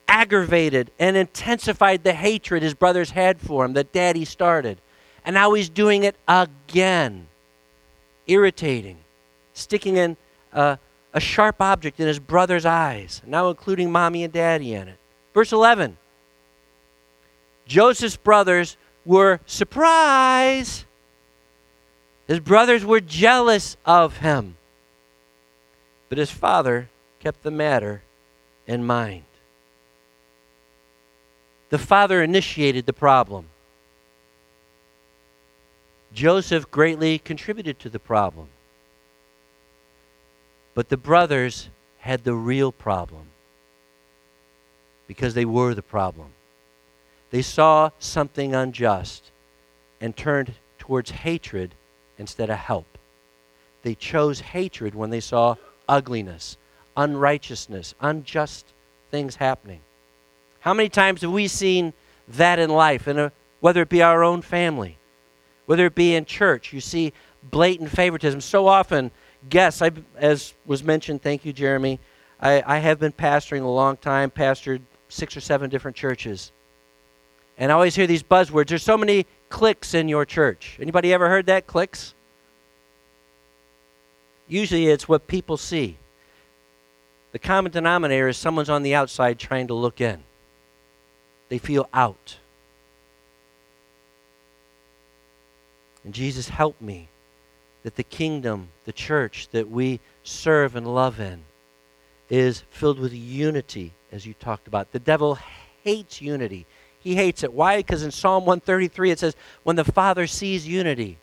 aggravated 0.08 0.92
and 1.00 1.18
intensified 1.18 2.04
the 2.04 2.14
hatred 2.14 2.64
his 2.64 2.74
brothers 2.74 3.12
had 3.12 3.40
for 3.40 3.66
him 3.66 3.74
that 3.74 3.92
daddy 3.92 4.26
started. 4.26 4.80
And 5.26 5.34
now 5.34 5.54
he's 5.54 5.70
doing 5.70 6.04
it 6.04 6.16
again. 6.28 7.28
Irritating. 8.28 8.98
Sticking 9.54 9.98
in 9.98 10.18
a, 10.54 10.78
a 11.14 11.20
sharp 11.20 11.62
object 11.62 12.00
in 12.00 12.08
his 12.08 12.20
brother's 12.20 12.66
eyes, 12.66 13.22
now 13.26 13.50
including 13.50 13.92
mommy 13.92 14.24
and 14.24 14.32
daddy 14.32 14.74
in 14.74 14.88
it. 14.88 15.00
Verse 15.34 15.52
11. 15.52 15.98
Joseph's 17.68 18.18
brothers 18.18 18.78
were 19.06 19.40
surprised. 19.46 20.86
His 22.28 22.40
brothers 22.40 22.86
were 22.86 23.02
jealous 23.02 23.78
of 23.86 24.18
him. 24.18 24.58
But 26.10 26.18
his 26.18 26.32
father 26.32 26.90
kept 27.20 27.44
the 27.44 27.52
matter 27.52 28.02
in 28.66 28.86
mind. 28.86 29.24
The 31.70 31.78
father 31.78 32.24
initiated 32.24 32.86
the 32.86 32.94
problem. 32.94 33.48
Joseph 36.14 36.72
greatly 36.72 37.20
contributed 37.20 37.80
to 37.80 37.90
the 37.90 38.00
problem. 38.00 38.48
But 40.74 40.90
the 40.90 40.98
brothers 40.98 41.70
had 42.00 42.24
the 42.24 42.34
real 42.34 42.72
problem 42.72 43.28
because 45.08 45.34
they 45.34 45.46
were 45.46 45.74
the 45.74 45.82
problem. 45.82 46.30
They 47.30 47.42
saw 47.42 47.92
something 48.00 48.56
unjust 48.56 49.32
and 50.00 50.16
turned 50.16 50.54
towards 50.80 51.12
hatred 51.12 51.74
instead 52.18 52.50
of 52.50 52.58
help. 52.58 52.98
They 53.84 53.96
chose 53.96 54.40
hatred 54.40 54.96
when 54.96 55.10
they 55.10 55.20
saw 55.20 55.56
ugliness, 55.88 56.58
unrighteousness, 56.96 57.96
unjust 58.00 58.66
things 59.12 59.36
happening. 59.36 59.82
How 60.60 60.74
many 60.74 60.90
times 60.90 61.22
have 61.22 61.32
we 61.32 61.48
seen 61.48 61.94
that 62.28 62.60
in 62.60 62.70
life, 62.70 63.08
in 63.08 63.20
a, 63.20 63.32
whether 63.60 63.82
it 63.82 63.90
be 63.90 64.02
our 64.02 64.24
own 64.24 64.42
family, 64.42 64.98
whether 65.66 65.86
it 65.86 65.96
be 65.96 66.16
in 66.16 66.26
church? 66.26 66.74
You 66.74 66.82
see 66.82 67.14
blatant 67.44 67.90
favoritism. 67.90 68.42
So 68.42 68.68
often, 68.68 69.12
guests, 69.50 69.82
I, 69.82 69.92
as 70.16 70.54
was 70.66 70.84
mentioned, 70.84 71.22
thank 71.22 71.46
you, 71.46 71.54
Jeremy, 71.54 72.00
I, 72.40 72.64
I 72.66 72.78
have 72.80 73.00
been 73.00 73.14
pastoring 73.14 73.64
a 73.64 73.68
long 73.68 73.98
time, 73.98 74.30
pastored 74.30 74.82
six 75.10 75.38
or 75.38 75.42
seven 75.42 75.70
different 75.70 75.96
churches. 75.96 76.52
And 77.58 77.72
I 77.72 77.76
always 77.76 77.96
hear 77.96 78.08
these 78.08 78.24
buzzwords. 78.24 78.68
There's 78.68 78.84
so 78.84 78.98
many 78.98 79.26
cliques 79.50 79.94
in 79.94 80.08
your 80.08 80.26
church. 80.26 80.78
Anybody 80.80 81.14
ever 81.14 81.28
heard 81.28 81.48
that? 81.48 81.66
Cliques? 81.66 82.14
Usually 84.48 84.88
it's 84.88 85.10
what 85.10 85.28
people 85.28 85.58
see. 85.58 85.98
The 87.32 87.40
common 87.40 87.72
denominator 87.72 88.28
is 88.28 88.38
someone's 88.38 88.70
on 88.70 88.84
the 88.84 88.96
outside 88.96 89.40
trying 89.40 89.68
to 89.68 89.74
look 89.74 90.00
in. 90.00 90.24
They 91.50 91.58
feel 91.58 91.90
out. 91.94 92.38
And 96.04 96.14
Jesus 96.14 96.48
helped 96.48 96.82
me 96.82 97.10
that 97.84 97.96
the 97.96 98.04
kingdom, 98.04 98.70
the 98.86 98.94
church 98.94 99.50
that 99.52 99.70
we 99.70 100.00
serve 100.24 100.76
and 100.76 100.94
love 100.94 101.20
in, 101.20 101.44
is 102.30 102.64
filled 102.70 103.00
with 103.00 103.14
unity, 103.14 103.94
as 104.12 104.26
you 104.26 104.34
talked 104.34 104.68
about. 104.68 104.92
The 104.92 105.00
devil 105.00 105.38
hates 105.84 106.22
unity. 106.22 106.66
He 107.00 107.16
hates 107.16 107.44
it. 107.44 107.54
Why? 107.54 107.78
Because 107.78 108.04
in 108.04 108.12
Psalm 108.12 108.46
133 108.46 109.12
it 109.12 109.20
says, 109.20 109.36
when 109.64 109.76
the 109.76 109.84
Father 109.84 110.28
sees 110.28 110.68
unity, 110.68 111.18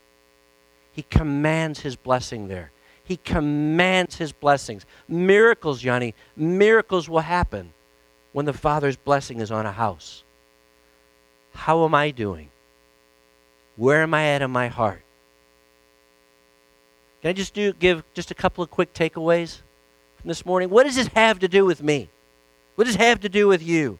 he 0.93 1.03
commands 1.03 1.81
his 1.81 1.97
blessing 1.97 2.49
there. 2.49 2.71
He 3.05 3.19
commands 3.19 4.17
his 4.17 4.33
blessings. 4.33 4.87
Miracles, 5.09 5.83
Johnny, 5.83 6.15
miracles 6.37 7.09
will 7.09 7.21
happen 7.21 7.73
when 8.33 8.47
the 8.47 8.53
Father's 8.53 8.97
blessing 8.97 9.41
is 9.41 9.51
on 9.51 9.67
a 9.67 9.73
house. 9.73 10.23
How 11.53 11.85
am 11.85 11.95
I 11.95 12.11
doing? 12.11 12.49
Where 13.77 14.03
am 14.03 14.15
I 14.15 14.27
at 14.29 14.43
in 14.43 14.51
my 14.51 14.69
heart? 14.69 15.03
Can 17.21 17.31
I 17.31 17.33
just 17.33 17.55
do 17.55 17.73
give 17.73 18.03
just 18.15 18.31
a 18.31 18.35
couple 18.35 18.63
of 18.63 18.71
quick 18.71 18.95
takeaways 18.95 19.59
from 20.17 20.29
this 20.29 20.47
morning? 20.47 20.71
What 20.71 20.85
does 20.85 20.97
this 20.97 21.09
have 21.09 21.39
to 21.41 21.49
do 21.49 21.65
with 21.65 21.83
me? 21.83 22.09
What 22.75 22.85
does 22.85 22.95
it 22.95 23.01
have 23.01 23.21
to 23.21 23.29
do 23.29 23.49
with 23.49 23.63
you? 23.63 23.99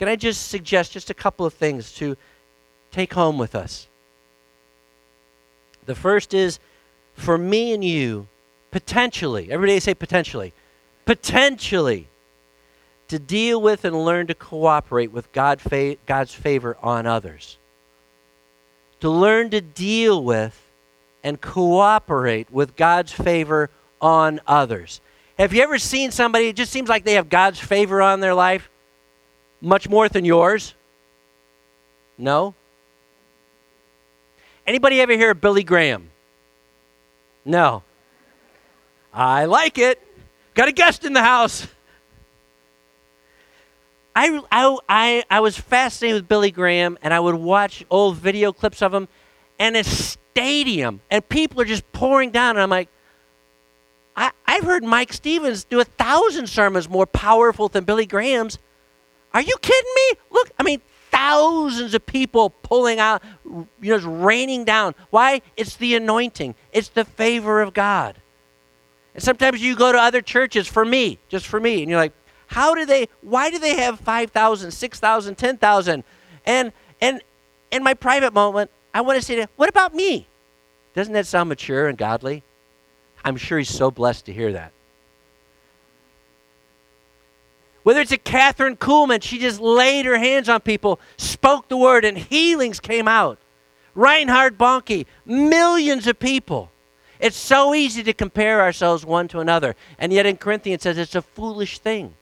Can 0.00 0.08
I 0.08 0.16
just 0.16 0.48
suggest 0.48 0.92
just 0.92 1.10
a 1.10 1.14
couple 1.14 1.44
of 1.44 1.52
things 1.52 1.92
to 1.96 2.16
take 2.90 3.12
home 3.12 3.36
with 3.36 3.54
us? 3.54 3.86
The 5.84 5.94
first 5.94 6.32
is 6.32 6.58
for 7.12 7.36
me 7.36 7.74
and 7.74 7.84
you, 7.84 8.26
potentially, 8.70 9.52
everybody 9.52 9.78
say 9.78 9.92
potentially, 9.92 10.54
potentially, 11.04 12.08
to 13.08 13.18
deal 13.18 13.60
with 13.60 13.84
and 13.84 14.02
learn 14.02 14.26
to 14.28 14.34
cooperate 14.34 15.12
with 15.12 15.30
God 15.32 15.60
fa- 15.60 15.96
God's 16.06 16.32
favor 16.32 16.78
on 16.82 17.06
others. 17.06 17.58
To 19.00 19.10
learn 19.10 19.50
to 19.50 19.60
deal 19.60 20.24
with 20.24 20.58
and 21.22 21.38
cooperate 21.42 22.50
with 22.50 22.74
God's 22.74 23.12
favor 23.12 23.68
on 24.00 24.40
others. 24.46 25.02
Have 25.38 25.52
you 25.52 25.62
ever 25.62 25.78
seen 25.78 26.10
somebody, 26.10 26.48
it 26.48 26.56
just 26.56 26.72
seems 26.72 26.88
like 26.88 27.04
they 27.04 27.14
have 27.14 27.28
God's 27.28 27.60
favor 27.60 28.00
on 28.00 28.20
their 28.20 28.34
life? 28.34 28.70
Much 29.60 29.88
more 29.88 30.08
than 30.08 30.24
yours? 30.24 30.74
No? 32.16 32.54
Anybody 34.66 35.00
ever 35.00 35.12
hear 35.12 35.32
of 35.32 35.40
Billy 35.40 35.64
Graham? 35.64 36.10
No. 37.44 37.82
I 39.12 39.46
like 39.46 39.78
it. 39.78 40.00
Got 40.54 40.68
a 40.68 40.72
guest 40.72 41.04
in 41.04 41.12
the 41.12 41.22
house. 41.22 41.66
I, 44.14 44.40
I, 44.50 44.78
I, 44.88 45.24
I 45.30 45.40
was 45.40 45.56
fascinated 45.56 46.22
with 46.22 46.28
Billy 46.28 46.50
Graham, 46.50 46.98
and 47.02 47.14
I 47.14 47.20
would 47.20 47.36
watch 47.36 47.84
old 47.90 48.16
video 48.16 48.52
clips 48.52 48.82
of 48.82 48.92
him, 48.92 49.08
and 49.58 49.76
a 49.76 49.84
stadium, 49.84 51.00
and 51.10 51.26
people 51.28 51.60
are 51.60 51.64
just 51.64 51.90
pouring 51.92 52.30
down, 52.30 52.50
and 52.56 52.60
I'm 52.60 52.70
like, 52.70 52.88
I, 54.16 54.32
I've 54.46 54.64
heard 54.64 54.84
Mike 54.84 55.12
Stevens 55.12 55.64
do 55.64 55.80
a 55.80 55.84
thousand 55.84 56.48
sermons 56.48 56.88
more 56.88 57.06
powerful 57.06 57.68
than 57.68 57.84
Billy 57.84 58.06
Graham's. 58.06 58.58
Are 59.32 59.42
you 59.42 59.56
kidding 59.60 59.92
me? 59.96 60.20
Look, 60.30 60.50
I 60.58 60.62
mean, 60.62 60.80
thousands 61.10 61.94
of 61.94 62.04
people 62.06 62.50
pulling 62.50 62.98
out, 62.98 63.22
you 63.44 63.66
know, 63.80 63.96
it's 63.96 64.04
raining 64.04 64.64
down. 64.64 64.94
Why? 65.10 65.42
It's 65.56 65.76
the 65.76 65.94
anointing, 65.94 66.54
it's 66.72 66.88
the 66.88 67.04
favor 67.04 67.60
of 67.60 67.74
God. 67.74 68.16
And 69.14 69.22
sometimes 69.22 69.60
you 69.60 69.76
go 69.76 69.92
to 69.92 69.98
other 69.98 70.22
churches 70.22 70.68
for 70.68 70.84
me, 70.84 71.18
just 71.28 71.46
for 71.46 71.58
me, 71.60 71.82
and 71.82 71.90
you're 71.90 71.98
like, 71.98 72.12
how 72.46 72.74
do 72.74 72.84
they, 72.84 73.08
why 73.22 73.50
do 73.50 73.58
they 73.58 73.76
have 73.76 74.00
5,000, 74.00 74.70
6,000, 74.70 75.34
10,000? 75.36 76.04
And, 76.46 76.72
and 77.00 77.22
in 77.70 77.82
my 77.82 77.94
private 77.94 78.32
moment, 78.32 78.70
I 78.92 79.00
want 79.02 79.18
to 79.18 79.24
say 79.24 79.36
to 79.36 79.48
what 79.56 79.68
about 79.68 79.94
me? 79.94 80.26
Doesn't 80.94 81.12
that 81.14 81.26
sound 81.26 81.48
mature 81.48 81.86
and 81.88 81.96
godly? 81.96 82.42
I'm 83.24 83.36
sure 83.36 83.58
he's 83.58 83.68
so 83.68 83.90
blessed 83.90 84.26
to 84.26 84.32
hear 84.32 84.52
that. 84.52 84.72
Whether 87.82 88.00
it's 88.00 88.12
a 88.12 88.18
Kathryn 88.18 88.76
Kuhlman, 88.76 89.22
she 89.22 89.38
just 89.38 89.60
laid 89.60 90.04
her 90.06 90.18
hands 90.18 90.48
on 90.48 90.60
people, 90.60 91.00
spoke 91.16 91.68
the 91.68 91.76
word, 91.76 92.04
and 92.04 92.18
healings 92.18 92.80
came 92.80 93.08
out. 93.08 93.38
Reinhard 93.94 94.58
Bonnke, 94.58 95.06
millions 95.24 96.06
of 96.06 96.18
people. 96.18 96.70
It's 97.18 97.36
so 97.36 97.74
easy 97.74 98.02
to 98.02 98.12
compare 98.12 98.60
ourselves 98.60 99.04
one 99.04 99.28
to 99.28 99.40
another. 99.40 99.76
And 99.98 100.12
yet 100.12 100.26
in 100.26 100.36
Corinthians 100.36 100.82
says 100.82 100.98
it's 100.98 101.14
a 101.14 101.22
foolish 101.22 101.78
thing 101.78 102.14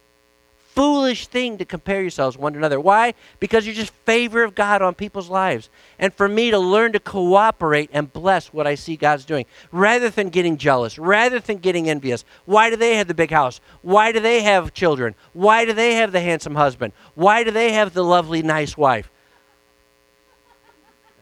foolish 0.79 1.27
thing 1.27 1.59
to 1.59 1.65
compare 1.65 2.01
yourselves 2.01 2.39
one 2.39 2.53
to 2.53 2.59
another. 2.59 2.79
Why? 2.79 3.15
Because 3.41 3.67
you're 3.67 3.75
just 3.75 3.93
favor 4.07 4.45
of 4.45 4.55
God 4.55 4.81
on 4.81 4.95
people's 4.95 5.29
lives. 5.29 5.71
And 5.99 6.15
for 6.15 6.29
me 6.29 6.53
to 6.53 6.59
learn 6.61 6.93
to 6.93 7.01
cooperate 7.01 7.91
and 7.93 8.13
bless 8.13 8.53
what 8.53 8.69
I 8.69 8.77
see 8.77 8.95
God's 8.95 9.25
doing, 9.25 9.47
rather 9.73 10.09
than 10.09 10.29
getting 10.29 10.57
jealous, 10.57 10.97
rather 10.97 11.41
than 11.41 11.57
getting 11.57 11.91
envious. 11.91 12.25
Why 12.45 12.71
do 12.71 12.77
they 12.77 12.95
have 12.95 13.09
the 13.09 13.15
big 13.15 13.33
house? 13.33 13.61
Why 13.83 14.13
do 14.13 14.21
they 14.21 14.43
have 14.43 14.73
children? 14.73 15.17
Why 15.33 15.65
do 15.65 15.73
they 15.73 15.97
have 15.97 16.13
the 16.13 16.21
handsome 16.21 16.55
husband? 16.55 16.93
Why 17.17 17.43
do 17.43 17.51
they 17.51 17.73
have 17.73 17.93
the 17.93 18.05
lovely, 18.05 18.43
nice 18.43 18.77
wife? 18.77 19.11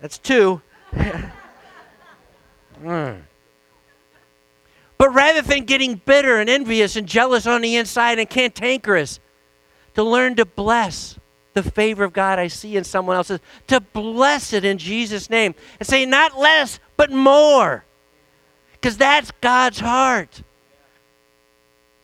That's 0.03 0.19
two. 0.19 0.61
mm. 2.83 3.23
But 4.99 5.15
rather 5.15 5.41
than 5.41 5.65
getting 5.65 5.95
bitter 5.95 6.41
and 6.41 6.51
envious 6.51 6.95
and 6.95 7.09
jealous 7.09 7.47
on 7.47 7.63
the 7.63 7.77
inside 7.77 8.19
and 8.19 8.29
cantankerous, 8.29 9.19
to 9.97 10.03
learn 10.03 10.37
to 10.37 10.45
bless 10.45 11.19
the 11.55 11.63
favor 11.63 12.05
of 12.05 12.13
God 12.13 12.39
I 12.39 12.49
see 12.49 12.77
in 12.77 12.85
someone 12.85 13.17
else's, 13.17 13.41
to 13.67 13.81
bless 13.81 14.53
it 14.53 14.63
in 14.63 14.77
Jesus' 14.77 15.31
name 15.31 15.55
and 15.81 15.87
say, 15.87 16.05
not 16.05 16.39
less, 16.39 16.79
but 16.99 17.11
more. 17.11 17.87
Because 18.73 18.99
that's 18.99 19.31
God's 19.41 19.81
heart. 19.81 20.43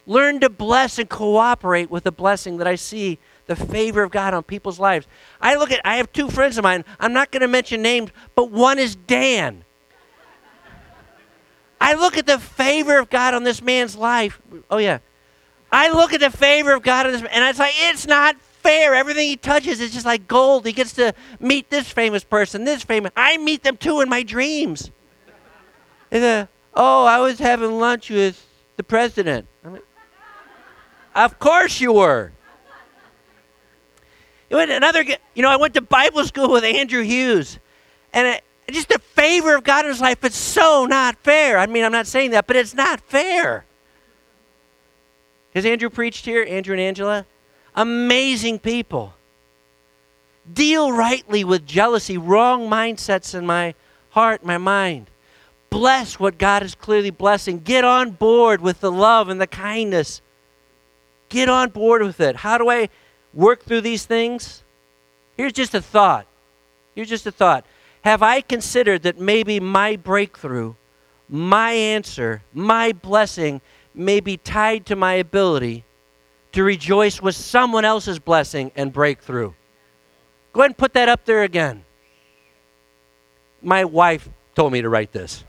Learn 0.06 0.40
to 0.40 0.48
bless 0.48 0.98
and 0.98 1.08
cooperate 1.08 1.90
with 1.90 2.04
the 2.04 2.12
blessing 2.12 2.56
that 2.56 2.66
I 2.66 2.76
see, 2.76 3.18
the 3.44 3.54
favor 3.54 4.02
of 4.02 4.10
God 4.10 4.32
on 4.32 4.42
people's 4.42 4.80
lives. 4.80 5.06
I 5.38 5.56
look 5.56 5.70
at, 5.70 5.82
I 5.84 5.96
have 5.96 6.10
two 6.14 6.30
friends 6.30 6.56
of 6.56 6.64
mine. 6.64 6.86
I'm 6.98 7.12
not 7.12 7.30
going 7.30 7.42
to 7.42 7.48
mention 7.48 7.82
names, 7.82 8.10
but 8.34 8.50
one 8.50 8.78
is 8.78 8.96
Dan. 8.96 9.66
I 11.78 11.92
look 11.92 12.16
at 12.16 12.24
the 12.24 12.38
favor 12.38 12.98
of 12.98 13.10
God 13.10 13.34
on 13.34 13.44
this 13.44 13.60
man's 13.60 13.96
life. 13.96 14.40
Oh, 14.70 14.78
yeah. 14.78 15.00
I 15.72 15.90
look 15.90 16.12
at 16.12 16.20
the 16.20 16.30
favor 16.30 16.74
of 16.74 16.82
God 16.82 17.06
in 17.06 17.12
this, 17.12 17.22
and 17.22 17.44
it's 17.44 17.58
like, 17.58 17.72
it's 17.76 18.06
not 18.06 18.36
fair. 18.40 18.94
Everything 18.94 19.26
he 19.26 19.36
touches 19.36 19.80
is 19.80 19.90
just 19.90 20.04
like 20.04 20.28
gold. 20.28 20.66
He 20.66 20.72
gets 20.72 20.92
to 20.94 21.14
meet 21.40 21.70
this 21.70 21.90
famous 21.90 22.22
person, 22.24 22.64
this 22.64 22.84
famous. 22.84 23.10
I 23.16 23.38
meet 23.38 23.62
them 23.62 23.78
too 23.78 24.02
in 24.02 24.08
my 24.10 24.22
dreams. 24.22 24.90
And, 26.10 26.46
oh, 26.74 27.06
I 27.06 27.20
was 27.20 27.38
having 27.38 27.78
lunch 27.78 28.10
with 28.10 28.46
the 28.76 28.82
president. 28.82 29.48
of 31.14 31.38
course 31.38 31.80
you 31.80 31.94
were. 31.94 32.32
Another, 34.50 35.02
you 35.34 35.42
know, 35.42 35.48
I 35.48 35.56
went 35.56 35.72
to 35.74 35.80
Bible 35.80 36.24
school 36.26 36.52
with 36.52 36.62
Andrew 36.62 37.02
Hughes, 37.02 37.58
and 38.12 38.28
it, 38.28 38.44
just 38.70 38.90
the 38.90 38.98
favor 38.98 39.56
of 39.56 39.64
God 39.64 39.86
in 39.86 39.90
his 39.90 40.02
life. 40.02 40.22
It's 40.22 40.36
so 40.36 40.84
not 40.84 41.16
fair. 41.22 41.56
I 41.56 41.66
mean, 41.66 41.84
I'm 41.84 41.92
not 41.92 42.06
saying 42.06 42.32
that, 42.32 42.46
but 42.46 42.56
it's 42.56 42.74
not 42.74 43.00
fair. 43.00 43.64
Has 45.54 45.66
Andrew 45.66 45.90
preached 45.90 46.24
here? 46.24 46.46
Andrew 46.48 46.74
and 46.74 46.80
Angela? 46.80 47.26
Amazing 47.74 48.58
people. 48.58 49.14
Deal 50.50 50.92
rightly 50.92 51.44
with 51.44 51.66
jealousy, 51.66 52.18
wrong 52.18 52.68
mindsets 52.68 53.34
in 53.34 53.46
my 53.46 53.74
heart, 54.10 54.44
my 54.44 54.58
mind. 54.58 55.08
Bless 55.70 56.18
what 56.18 56.36
God 56.36 56.62
is 56.62 56.74
clearly 56.74 57.10
blessing. 57.10 57.60
Get 57.60 57.84
on 57.84 58.10
board 58.10 58.60
with 58.60 58.80
the 58.80 58.92
love 58.92 59.28
and 59.28 59.40
the 59.40 59.46
kindness. 59.46 60.20
Get 61.28 61.48
on 61.48 61.70
board 61.70 62.02
with 62.02 62.20
it. 62.20 62.36
How 62.36 62.58
do 62.58 62.68
I 62.68 62.88
work 63.32 63.64
through 63.64 63.80
these 63.80 64.04
things? 64.04 64.62
Here's 65.36 65.52
just 65.52 65.74
a 65.74 65.80
thought. 65.80 66.26
Here's 66.94 67.08
just 67.08 67.26
a 67.26 67.32
thought. 67.32 67.64
Have 68.02 68.22
I 68.22 68.40
considered 68.40 69.02
that 69.04 69.18
maybe 69.18 69.60
my 69.60 69.96
breakthrough, 69.96 70.74
my 71.28 71.72
answer, 71.72 72.42
my 72.52 72.92
blessing 72.92 73.60
may 73.94 74.20
be 74.20 74.36
tied 74.36 74.86
to 74.86 74.96
my 74.96 75.14
ability 75.14 75.84
to 76.52 76.62
rejoice 76.62 77.20
with 77.20 77.34
someone 77.34 77.84
else's 77.84 78.18
blessing 78.18 78.70
and 78.76 78.92
breakthrough. 78.92 79.52
Go 80.52 80.60
ahead 80.60 80.70
and 80.70 80.76
put 80.76 80.92
that 80.94 81.08
up 81.08 81.24
there 81.24 81.42
again. 81.42 81.84
My 83.62 83.84
wife 83.84 84.28
told 84.54 84.72
me 84.72 84.82
to 84.82 84.88
write 84.88 85.12
this. 85.12 85.44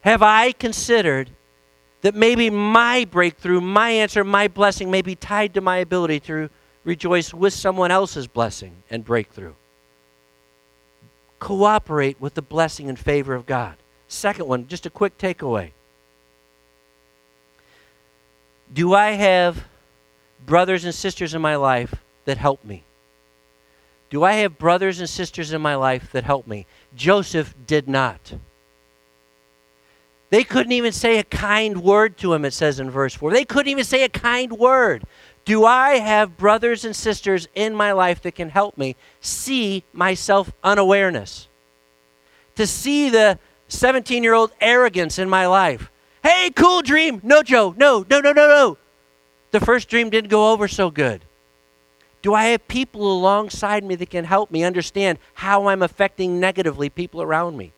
Have 0.00 0.22
I 0.22 0.50
considered 0.50 1.30
that 2.00 2.14
maybe 2.16 2.50
my 2.50 3.04
breakthrough, 3.04 3.60
my 3.60 3.90
answer, 3.90 4.24
my 4.24 4.48
blessing 4.48 4.90
may 4.90 5.02
be 5.02 5.14
tied 5.14 5.54
to 5.54 5.60
my 5.60 5.76
ability 5.76 6.18
to 6.20 6.50
rejoice 6.82 7.32
with 7.32 7.52
someone 7.52 7.92
else's 7.92 8.26
blessing 8.26 8.82
and 8.90 9.04
breakthrough? 9.04 9.54
Cooperate 11.38 12.20
with 12.20 12.34
the 12.34 12.42
blessing 12.42 12.88
and 12.88 12.98
favor 12.98 13.34
of 13.34 13.46
God. 13.46 13.76
Second 14.12 14.46
one, 14.46 14.68
just 14.68 14.84
a 14.84 14.90
quick 14.90 15.16
takeaway. 15.16 15.70
Do 18.70 18.92
I 18.92 19.12
have 19.12 19.64
brothers 20.44 20.84
and 20.84 20.94
sisters 20.94 21.32
in 21.32 21.40
my 21.40 21.56
life 21.56 21.94
that 22.26 22.36
help 22.36 22.62
me? 22.62 22.84
Do 24.10 24.22
I 24.22 24.34
have 24.34 24.58
brothers 24.58 25.00
and 25.00 25.08
sisters 25.08 25.54
in 25.54 25.62
my 25.62 25.76
life 25.76 26.12
that 26.12 26.24
help 26.24 26.46
me? 26.46 26.66
Joseph 26.94 27.54
did 27.66 27.88
not. 27.88 28.34
They 30.28 30.44
couldn't 30.44 30.72
even 30.72 30.92
say 30.92 31.18
a 31.18 31.24
kind 31.24 31.82
word 31.82 32.18
to 32.18 32.34
him, 32.34 32.44
it 32.44 32.52
says 32.52 32.80
in 32.80 32.90
verse 32.90 33.14
4. 33.14 33.32
They 33.32 33.46
couldn't 33.46 33.70
even 33.70 33.84
say 33.84 34.04
a 34.04 34.10
kind 34.10 34.52
word. 34.52 35.04
Do 35.46 35.64
I 35.64 35.96
have 35.96 36.36
brothers 36.36 36.84
and 36.84 36.94
sisters 36.94 37.48
in 37.54 37.74
my 37.74 37.92
life 37.92 38.20
that 38.22 38.34
can 38.34 38.50
help 38.50 38.76
me 38.76 38.94
see 39.22 39.84
my 39.94 40.12
self 40.12 40.52
unawareness? 40.62 41.48
To 42.56 42.66
see 42.66 43.08
the 43.08 43.38
17 43.72 44.22
year 44.22 44.34
old 44.34 44.52
arrogance 44.60 45.18
in 45.18 45.28
my 45.28 45.46
life. 45.46 45.90
Hey, 46.22 46.50
cool 46.54 46.82
dream. 46.82 47.20
No, 47.24 47.42
Joe. 47.42 47.74
No, 47.76 48.04
no, 48.08 48.20
no, 48.20 48.32
no, 48.32 48.46
no. 48.46 48.78
The 49.50 49.60
first 49.60 49.88
dream 49.88 50.10
didn't 50.10 50.30
go 50.30 50.52
over 50.52 50.68
so 50.68 50.90
good. 50.90 51.24
Do 52.20 52.34
I 52.34 52.46
have 52.46 52.68
people 52.68 53.12
alongside 53.12 53.82
me 53.82 53.96
that 53.96 54.10
can 54.10 54.24
help 54.24 54.50
me 54.50 54.62
understand 54.62 55.18
how 55.34 55.66
I'm 55.66 55.82
affecting 55.82 56.38
negatively 56.38 56.88
people 56.88 57.20
around 57.20 57.56
me? 57.56 57.72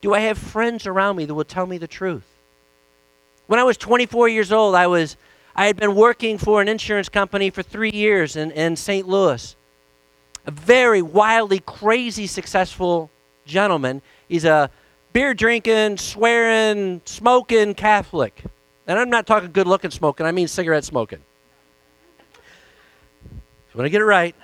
Do 0.00 0.14
I 0.14 0.20
have 0.20 0.38
friends 0.38 0.86
around 0.86 1.16
me 1.16 1.26
that 1.26 1.34
will 1.34 1.44
tell 1.44 1.66
me 1.66 1.76
the 1.76 1.86
truth? 1.86 2.24
When 3.46 3.60
I 3.60 3.64
was 3.64 3.76
24 3.76 4.28
years 4.28 4.50
old, 4.50 4.74
I 4.74 4.86
was 4.86 5.16
I 5.54 5.66
had 5.66 5.76
been 5.76 5.94
working 5.94 6.38
for 6.38 6.62
an 6.62 6.68
insurance 6.68 7.10
company 7.10 7.50
for 7.50 7.62
three 7.62 7.90
years 7.90 8.36
in, 8.36 8.50
in 8.52 8.76
St. 8.76 9.06
Louis. 9.06 9.54
A 10.46 10.50
very 10.50 11.02
wildly 11.02 11.58
crazy 11.58 12.26
successful 12.26 13.10
gentleman. 13.44 14.00
He's 14.28 14.46
a 14.46 14.70
beer 15.12 15.34
drinking, 15.34 15.98
swearing, 15.98 17.00
smoking 17.04 17.74
Catholic. 17.74 18.42
And 18.86 18.98
I'm 18.98 19.10
not 19.10 19.26
talking 19.26 19.52
good 19.52 19.66
looking 19.66 19.90
smoking, 19.90 20.26
I 20.26 20.32
mean 20.32 20.48
cigarette 20.48 20.84
smoking. 20.84 21.20
So 22.32 23.78
when 23.78 23.86
I 23.86 23.88
get 23.88 24.00
it 24.00 24.06
right. 24.06 24.34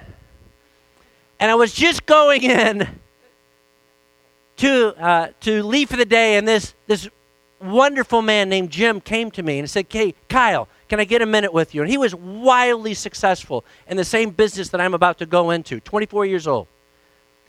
And 1.41 1.51
I 1.51 1.55
was 1.55 1.73
just 1.73 2.07
going 2.07 2.43
in 2.43 2.89
to, 4.57 4.95
uh, 5.03 5.29
to 5.41 5.63
leave 5.63 5.89
for 5.89 5.97
the 5.97 6.05
day, 6.05 6.37
and 6.37 6.49
this, 6.49 6.75
this 6.87 7.09
wonderful 7.61 8.23
man 8.23 8.49
named 8.49 8.71
Jim 8.71 9.01
came 9.01 9.31
to 9.33 9.43
me 9.43 9.59
and 9.59 9.71
said, 9.71 9.87
Hey, 9.89 10.15
Kyle, 10.29 10.69
can 10.89 11.01
I 11.01 11.05
get 11.05 11.23
a 11.23 11.27
minute 11.27 11.53
with 11.53 11.75
you? 11.75 11.83
And 11.83 11.91
he 11.91 11.99
was 11.99 12.15
wildly 12.15 12.95
successful 12.95 13.65
in 13.87 13.97
the 13.97 14.05
same 14.05 14.31
business 14.31 14.71
that 14.71 14.81
I'm 14.81 14.95
about 14.95 15.19
to 15.19 15.27
go 15.27 15.51
into, 15.51 15.81
24 15.81 16.27
years 16.27 16.47
old. 16.47 16.67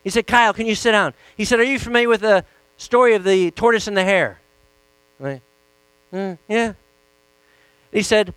He 0.04 0.10
said, 0.10 0.28
Kyle, 0.28 0.54
can 0.54 0.66
you 0.66 0.76
sit 0.76 0.92
down? 0.92 1.14
He 1.36 1.46
said, 1.46 1.60
Are 1.60 1.64
you 1.64 1.80
familiar 1.80 2.10
with 2.10 2.22
the 2.22 2.46
story 2.80 3.14
of 3.14 3.24
the 3.24 3.52
tortoise 3.52 3.88
and 3.88 3.96
the 3.96 4.04
hare. 4.04 4.40
Mm, 6.12 6.38
yeah. 6.48 6.74
He 7.92 8.02
said, 8.02 8.34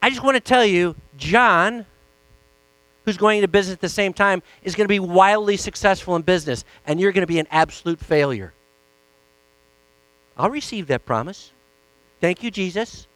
I 0.00 0.10
just 0.10 0.22
want 0.22 0.36
to 0.36 0.40
tell 0.40 0.64
you, 0.64 0.94
John, 1.16 1.86
who's 3.04 3.16
going 3.16 3.38
into 3.38 3.48
business 3.48 3.74
at 3.74 3.80
the 3.80 3.88
same 3.88 4.12
time, 4.12 4.42
is 4.62 4.74
going 4.74 4.84
to 4.84 4.88
be 4.88 5.00
wildly 5.00 5.56
successful 5.56 6.14
in 6.16 6.22
business, 6.22 6.64
and 6.86 7.00
you're 7.00 7.12
going 7.12 7.22
to 7.22 7.26
be 7.26 7.38
an 7.38 7.48
absolute 7.50 7.98
failure. 7.98 8.52
I'll 10.36 10.50
receive 10.50 10.86
that 10.88 11.04
promise. 11.04 11.50
Thank 12.20 12.42
you, 12.42 12.50
Jesus. 12.50 13.06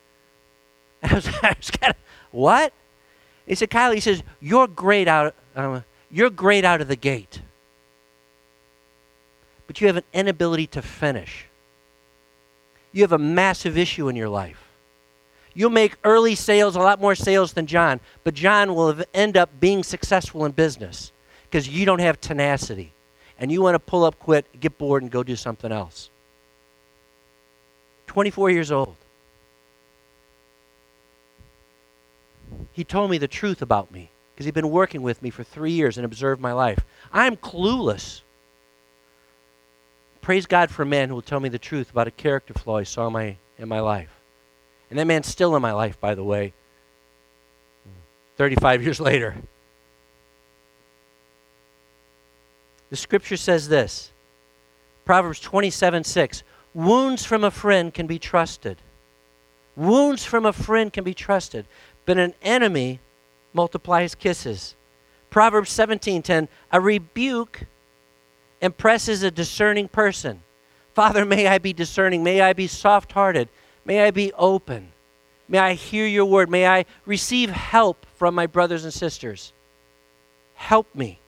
I 1.02 1.14
was, 1.14 1.28
I 1.28 1.54
was 1.56 1.70
kind 1.70 1.90
of, 1.90 1.96
what? 2.32 2.72
He 3.46 3.54
said, 3.54 3.70
Kyle, 3.70 3.92
he 3.92 4.00
says, 4.00 4.22
you're 4.40 4.66
great 4.66 5.06
out, 5.06 5.34
uh, 5.54 5.80
you're 6.10 6.30
great 6.30 6.64
out 6.64 6.80
of 6.80 6.88
the 6.88 6.96
gate. 6.96 7.40
But 9.66 9.81
you 9.81 9.87
have 9.87 9.96
an 9.96 10.05
inability 10.12 10.66
to 10.68 10.83
finish. 10.83 11.46
You 12.92 13.02
have 13.02 13.12
a 13.12 13.18
massive 13.18 13.76
issue 13.76 14.09
in 14.09 14.16
your 14.16 14.29
life. 14.29 14.62
You'll 15.55 15.70
make 15.70 15.96
early 16.05 16.35
sales, 16.35 16.76
a 16.76 16.81
lot 16.81 17.00
more 17.00 17.14
sales 17.14 17.55
than 17.55 17.66
John, 17.66 18.00
but 18.24 18.35
John 18.35 18.74
will 18.74 19.02
end 19.14 19.37
up 19.37 19.48
being 19.59 19.83
successful 19.83 20.44
in 20.44 20.52
business 20.52 21.12
because 21.44 21.68
you 21.68 21.87
don't 21.87 22.00
have 22.00 22.20
tenacity. 22.20 22.92
And 23.38 23.50
you 23.52 23.62
want 23.62 23.74
to 23.74 23.79
pull 23.79 24.05
up, 24.05 24.18
quit, 24.18 24.61
get 24.61 24.79
bored, 24.79 25.02
and 25.02 25.11
go 25.11 25.22
do 25.22 25.37
something 25.37 25.72
else. 25.72 26.11
24 28.07 28.50
years 28.50 28.70
old. 28.70 28.96
He 32.72 32.85
told 32.85 33.11
me 33.11 33.18
the 33.18 33.29
truth 33.29 33.62
about 33.62 33.90
me 33.90 34.11
because 34.35 34.44
he'd 34.44 34.55
been 34.55 34.70
working 34.70 35.02
with 35.02 35.22
me 35.22 35.31
for 35.31 35.42
three 35.42 35.72
years 35.72 35.96
and 35.96 36.05
observed 36.05 36.40
my 36.40 36.52
life. 36.52 36.85
I'm 37.12 37.37
clueless. 37.37 38.20
Praise 40.26 40.46
God 40.46 40.72
for 40.72 40.82
a 40.82 40.86
man 40.86 41.08
who 41.08 41.14
will 41.14 41.22
tell 41.22 41.38
me 41.38 41.48
the 41.48 41.56
truth 41.56 41.92
about 41.92 42.08
a 42.08 42.10
character 42.10 42.52
flaw 42.52 42.80
he 42.80 42.84
saw 42.84 43.06
in 43.06 43.12
my, 43.12 43.36
in 43.60 43.68
my 43.68 43.78
life. 43.78 44.10
And 44.90 44.98
that 44.98 45.06
man's 45.06 45.28
still 45.28 45.54
in 45.54 45.62
my 45.62 45.70
life, 45.70 46.00
by 46.00 46.16
the 46.16 46.24
way, 46.24 46.52
35 48.36 48.82
years 48.82 48.98
later. 48.98 49.36
The 52.90 52.96
scripture 52.96 53.36
says 53.36 53.68
this 53.68 54.10
Proverbs 55.04 55.38
27 55.38 56.02
6 56.02 56.42
Wounds 56.74 57.24
from 57.24 57.44
a 57.44 57.50
friend 57.52 57.94
can 57.94 58.08
be 58.08 58.18
trusted. 58.18 58.78
Wounds 59.76 60.24
from 60.24 60.44
a 60.44 60.52
friend 60.52 60.92
can 60.92 61.04
be 61.04 61.14
trusted, 61.14 61.66
but 62.04 62.18
an 62.18 62.34
enemy 62.42 62.98
multiplies 63.52 64.16
kisses. 64.16 64.74
Proverbs 65.30 65.70
17:10 65.70 66.48
A 66.72 66.80
rebuke 66.80 67.68
impresses 68.66 69.22
a 69.22 69.31
discerning 69.31 69.88
person. 69.88 70.42
Father, 70.92 71.24
may 71.24 71.46
I 71.46 71.57
be 71.57 71.72
discerning, 71.72 72.22
may 72.22 72.42
I 72.42 72.52
be 72.52 72.66
soft-hearted, 72.66 73.48
may 73.85 74.05
I 74.05 74.11
be 74.11 74.33
open. 74.35 74.92
May 75.48 75.59
I 75.59 75.74
hear 75.74 76.07
your 76.07 76.26
word, 76.26 76.50
may 76.50 76.66
I 76.66 76.85
receive 77.07 77.50
help 77.50 78.05
from 78.16 78.35
my 78.35 78.46
brothers 78.46 78.85
and 78.85 78.92
sisters. 78.92 79.52
Help 80.55 80.92
me. 80.94 81.20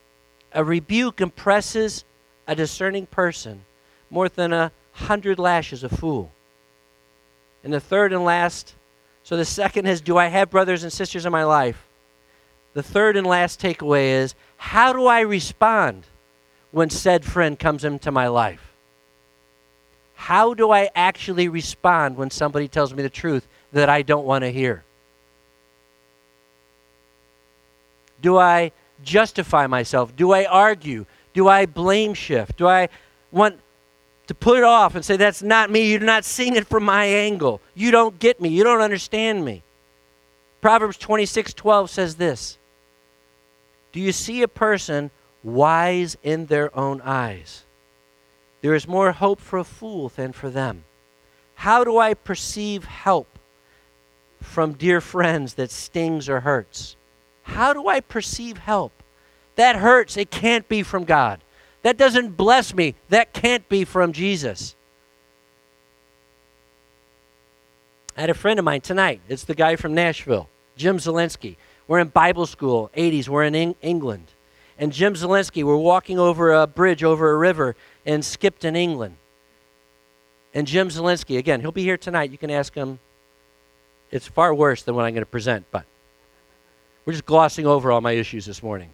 A 0.53 0.64
rebuke 0.64 1.20
impresses 1.20 2.05
a 2.46 2.55
discerning 2.55 3.07
person 3.07 3.64
more 4.11 4.29
than 4.29 4.53
a 4.53 4.72
hundred 4.92 5.38
lashes 5.38 5.85
a 5.85 5.88
fool. 5.88 6.33
And 7.62 7.72
the 7.72 7.81
third 7.81 8.12
and 8.12 8.24
last, 8.24 8.74
so 9.22 9.37
the 9.37 9.44
second 9.44 9.87
is, 9.87 10.01
do 10.01 10.16
I 10.16 10.27
have 10.27 10.51
brothers 10.51 10.83
and 10.83 10.92
sisters 10.92 11.27
in 11.27 11.33
my 11.33 11.44
life? 11.44 11.87
The 12.74 12.83
third 12.83 13.16
and 13.16 13.27
last 13.27 13.61
takeaway 13.61 14.09
is, 14.09 14.35
how 14.57 14.92
do 14.92 15.07
I 15.07 15.20
respond 15.20 16.05
when 16.70 16.90
said 16.90 17.24
friend 17.24 17.59
comes 17.59 17.85
into 17.85 18.11
my 18.11 18.28
life? 18.28 18.72
How 20.14 20.52
do 20.52 20.70
I 20.70 20.90
actually 20.94 21.48
respond 21.48 22.16
when 22.16 22.31
somebody 22.31 22.68
tells 22.68 22.92
me 22.92 23.02
the 23.02 23.09
truth 23.09 23.46
that 23.72 23.88
I 23.88 24.02
don't 24.02 24.26
want 24.26 24.42
to 24.42 24.50
hear? 24.50 24.83
Do 28.20 28.37
I 28.37 28.72
justify 29.02 29.66
myself? 29.66 30.14
Do 30.16 30.33
I 30.33 30.44
argue? 30.44 31.07
Do 31.35 31.48
I 31.48 31.66
blame 31.66 32.14
shift? 32.14 32.57
Do 32.57 32.66
I 32.66 32.88
want 33.31 33.61
to 34.26 34.35
put 34.35 34.59
it 34.59 34.64
off 34.64 34.94
and 34.94 35.04
say, 35.04 35.16
That's 35.16 35.42
not 35.42 35.70
me. 35.70 35.90
You're 35.90 36.00
not 36.00 36.24
seeing 36.24 36.57
it 36.57 36.66
from 36.66 36.85
my 36.85 37.04
angle. 37.04 37.61
You 37.74 37.90
don't 37.90 38.18
get 38.18 38.40
me. 38.40 38.48
You 38.48 38.64
don't 38.64 38.81
understand 38.81 39.44
me. 39.44 39.62
Proverbs 40.61 40.96
26 40.98 41.54
12 41.54 41.90
says 41.90 42.16
this 42.16 42.59
Do 43.92 44.00
you 44.00 44.12
see 44.12 44.42
a 44.42 44.48
person 44.48 45.11
wise 45.42 46.16
in 46.22 46.46
their 46.46 46.77
own 46.77 47.01
eyes? 47.03 47.64
There 48.61 48.74
is 48.74 48.88
more 48.88 49.12
hope 49.12 49.40
for 49.40 49.59
a 49.59 49.64
fool 49.64 50.09
than 50.09 50.33
for 50.33 50.51
them. 50.51 50.85
How 51.55 51.85
do 51.85 51.98
I 51.98 52.14
perceive 52.14 52.85
help 52.85 53.27
from 54.40 54.72
dear 54.72 55.01
friends 55.01 55.55
that 55.55 55.70
stings 55.70 56.29
or 56.29 56.40
hurts? 56.40 56.96
How 57.42 57.72
do 57.72 57.88
I 57.88 58.01
perceive 58.01 58.59
help? 58.59 58.92
That 59.57 59.77
hurts. 59.77 60.16
It 60.16 60.31
can't 60.31 60.68
be 60.68 60.83
from 60.83 61.05
God. 61.05 61.40
That 61.83 61.96
doesn't 61.96 62.37
bless 62.37 62.74
me. 62.74 62.94
That 63.09 63.33
can't 63.33 63.68
be 63.68 63.85
from 63.85 64.12
Jesus. 64.12 64.77
I 68.16 68.22
had 68.22 68.31
a 68.31 68.35
friend 68.35 68.59
of 68.59 68.64
mine 68.64 68.81
tonight. 68.81 69.20
It's 69.29 69.44
the 69.44 69.55
guy 69.55 69.77
from 69.77 69.94
Nashville, 69.94 70.48
Jim 70.77 70.98
Zelensky. 70.98 71.57
We're 71.87 72.01
in 72.01 72.09
Bible 72.09 72.46
school, 72.46 72.90
80s. 72.96 73.29
We're 73.29 73.44
in 73.44 73.55
Eng- 73.55 73.77
England. 73.81 74.27
And 74.78 74.92
Jim 74.92 75.14
Zelensky, 75.14 75.64
we're 75.64 75.76
walking 75.76 76.18
over 76.18 76.52
a 76.52 76.66
bridge 76.66 77.02
over 77.02 77.32
a 77.32 77.36
river 77.36 77.74
in 78.04 78.22
Skipton, 78.22 78.76
England. 78.76 79.16
And 80.54 80.66
Jim 80.66 80.88
Zelensky, 80.88 81.36
again, 81.36 81.60
he'll 81.60 81.72
be 81.72 81.82
here 81.82 81.96
tonight. 81.96 82.30
You 82.30 82.38
can 82.38 82.50
ask 82.50 82.74
him. 82.74 83.00
It's 84.10 84.26
far 84.26 84.54
worse 84.54 84.82
than 84.84 84.94
what 84.94 85.04
I'm 85.04 85.12
going 85.12 85.22
to 85.22 85.26
present, 85.26 85.66
but 85.70 85.84
we're 87.04 87.12
just 87.12 87.26
glossing 87.26 87.66
over 87.66 87.92
all 87.92 88.00
my 88.00 88.12
issues 88.12 88.46
this 88.46 88.62
morning. 88.62 88.90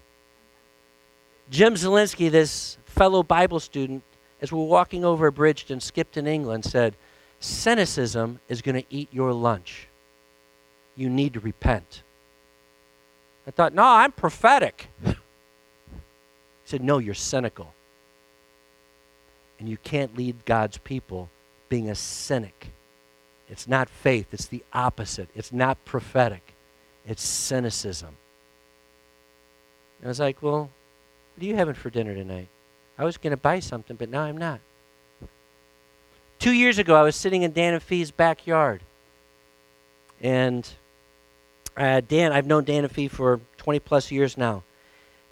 Jim 1.50 1.74
Zelensky, 1.74 2.30
this 2.30 2.78
fellow 2.84 3.22
Bible 3.22 3.60
student, 3.60 4.02
as 4.40 4.50
we're 4.50 4.64
walking 4.64 5.04
over 5.04 5.26
a 5.26 5.32
bridge 5.32 5.70
in 5.70 5.78
Skipton, 5.80 6.26
England, 6.26 6.64
said, 6.64 6.96
Cynicism 7.38 8.40
is 8.48 8.62
going 8.62 8.74
to 8.74 8.84
eat 8.90 9.08
your 9.12 9.32
lunch. 9.32 9.88
You 10.96 11.08
need 11.10 11.34
to 11.34 11.40
repent. 11.40 12.02
I 13.46 13.50
thought, 13.50 13.74
no, 13.74 13.84
I'm 13.84 14.12
prophetic. 14.12 14.88
said, 16.74 16.82
no, 16.82 16.98
you're 16.98 17.14
cynical. 17.14 17.72
And 19.60 19.68
you 19.68 19.76
can't 19.76 20.16
lead 20.16 20.44
God's 20.44 20.76
people 20.78 21.30
being 21.68 21.88
a 21.88 21.94
cynic. 21.94 22.72
It's 23.48 23.68
not 23.68 23.88
faith, 23.88 24.26
it's 24.32 24.46
the 24.46 24.64
opposite. 24.72 25.28
It's 25.36 25.52
not 25.52 25.84
prophetic, 25.84 26.54
it's 27.06 27.22
cynicism. 27.22 28.16
And 30.00 30.06
I 30.06 30.08
was 30.08 30.18
like, 30.18 30.42
well, 30.42 30.68
what 31.34 31.44
are 31.44 31.46
you 31.46 31.54
having 31.54 31.74
for 31.74 31.90
dinner 31.90 32.12
tonight? 32.12 32.48
I 32.98 33.04
was 33.04 33.18
going 33.18 33.30
to 33.30 33.36
buy 33.36 33.60
something, 33.60 33.94
but 33.94 34.08
now 34.08 34.22
I'm 34.22 34.36
not. 34.36 34.58
Two 36.40 36.52
years 36.52 36.78
ago, 36.78 36.96
I 36.96 37.02
was 37.02 37.14
sitting 37.14 37.42
in 37.42 37.52
Dan 37.52 37.74
and 37.74 37.82
Fee's 37.82 38.10
backyard. 38.10 38.80
And 40.20 40.68
uh, 41.76 42.00
Dan, 42.00 42.32
I've 42.32 42.46
known 42.46 42.64
Dan 42.64 42.82
and 42.82 42.92
Fee 42.92 43.06
for 43.06 43.40
20 43.58 43.78
plus 43.78 44.10
years 44.10 44.36
now. 44.36 44.64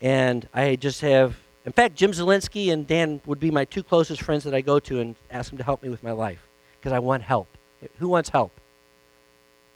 And 0.03 0.49
I 0.53 0.75
just 0.75 1.01
have, 1.03 1.37
in 1.65 1.71
fact, 1.71 1.95
Jim 1.95 2.11
Zelensky 2.11 2.73
and 2.73 2.87
Dan 2.87 3.21
would 3.25 3.39
be 3.39 3.53
my 3.53 3.65
two 3.65 3.85
closest 3.85 4.21
friends 4.21 4.43
that 4.45 4.55
I 4.55 4.61
go 4.61 4.81
to 4.81 5.01
and 5.01 5.15
ask 5.31 5.49
them 5.51 5.59
to 5.59 5.65
help 5.65 5.83
me 5.83 5.89
with 5.89 6.03
my 6.03 6.11
life 6.11 6.47
because 6.79 6.93
I 6.93 6.99
want 6.99 7.23
help. 7.23 7.47
Who 8.01 8.09
wants 8.09 8.29
help? 8.29 8.53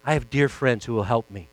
I 0.05 0.15
have 0.15 0.29
dear 0.29 0.49
friends 0.49 0.85
who 0.85 0.95
will 0.95 1.05
help 1.05 1.31
me. 1.31 1.49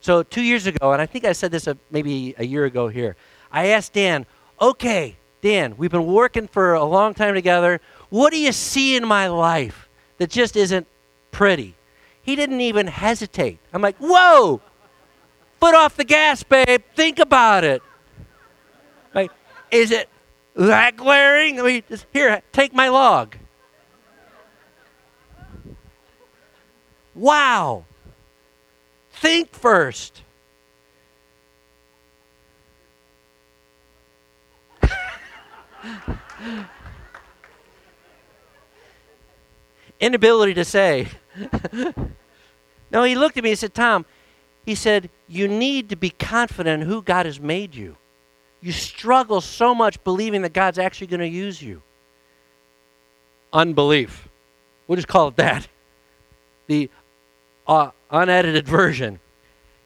So, 0.00 0.22
two 0.22 0.42
years 0.42 0.66
ago, 0.66 0.92
and 0.92 1.00
I 1.00 1.06
think 1.06 1.24
I 1.24 1.32
said 1.32 1.50
this 1.50 1.66
a, 1.66 1.78
maybe 1.90 2.34
a 2.36 2.44
year 2.44 2.66
ago 2.66 2.88
here, 2.88 3.16
I 3.50 3.68
asked 3.68 3.94
Dan, 3.94 4.26
okay, 4.60 5.16
Dan, 5.40 5.76
we've 5.76 5.90
been 5.90 6.06
working 6.06 6.46
for 6.46 6.74
a 6.74 6.84
long 6.84 7.14
time 7.14 7.34
together. 7.34 7.80
What 8.10 8.30
do 8.30 8.38
you 8.38 8.52
see 8.52 8.96
in 8.96 9.06
my 9.06 9.28
life 9.28 9.88
that 10.18 10.30
just 10.30 10.56
isn't 10.56 10.86
pretty? 11.30 11.74
He 12.22 12.36
didn't 12.36 12.60
even 12.60 12.86
hesitate. 12.86 13.58
I'm 13.72 13.82
like, 13.82 13.96
whoa, 13.96 14.60
foot 15.64 15.74
off 15.74 15.96
the 15.96 16.04
gas, 16.04 16.42
babe. 16.42 16.82
Think 16.94 17.18
about 17.18 17.64
it. 17.64 17.82
Like, 19.14 19.30
is 19.70 19.90
it 19.92 20.10
that 20.54 20.94
glaring? 20.94 21.58
I 21.58 21.62
mean, 21.62 21.82
just, 21.88 22.04
here, 22.12 22.42
take 22.52 22.74
my 22.74 22.90
log. 22.90 23.36
Wow. 27.14 27.86
Think 29.10 29.54
first. 29.54 30.20
Inability 39.98 40.52
to 40.52 40.64
say. 40.66 41.08
no, 42.92 43.02
he 43.04 43.14
looked 43.14 43.38
at 43.38 43.44
me 43.44 43.48
and 43.50 43.58
said, 43.58 43.72
Tom, 43.72 44.04
he 44.64 44.74
said, 44.74 45.10
you 45.28 45.48
need 45.48 45.90
to 45.90 45.96
be 45.96 46.10
confident 46.10 46.82
in 46.82 46.88
who 46.88 47.02
God 47.02 47.26
has 47.26 47.38
made 47.38 47.74
you. 47.74 47.96
You 48.60 48.72
struggle 48.72 49.40
so 49.40 49.74
much 49.74 50.02
believing 50.04 50.42
that 50.42 50.52
God's 50.52 50.78
actually 50.78 51.08
going 51.08 51.20
to 51.20 51.28
use 51.28 51.60
you. 51.60 51.82
Unbelief. 53.52 54.28
We'll 54.86 54.96
just 54.96 55.08
call 55.08 55.28
it 55.28 55.36
that. 55.36 55.68
The 56.66 56.90
uh, 57.66 57.90
unedited 58.10 58.66
version. 58.66 59.20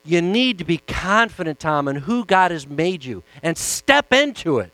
You 0.04 0.22
need 0.22 0.58
to 0.58 0.64
be 0.64 0.78
confident, 0.78 1.58
Tom, 1.58 1.88
in 1.88 1.96
who 1.96 2.24
God 2.24 2.50
has 2.50 2.66
made 2.66 3.04
you 3.04 3.22
and 3.42 3.58
step 3.58 4.12
into 4.12 4.58
it. 4.58 4.72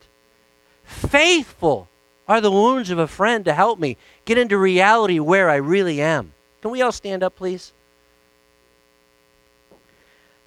Faithful 0.85 1.89
are 2.29 2.41
the 2.41 2.51
wounds 2.51 2.91
of 2.91 2.99
a 2.99 3.07
friend 3.07 3.45
to 3.45 3.55
help 3.55 3.79
me 3.79 3.97
get 4.25 4.39
into 4.39 4.57
reality 4.57 5.19
where 5.19 5.51
I 5.51 5.57
really 5.57 6.01
am. 6.01 6.33
Can 6.63 6.71
we 6.71 6.83
all 6.83 6.93
stand 6.93 7.23
up, 7.23 7.37
please? 7.37 7.74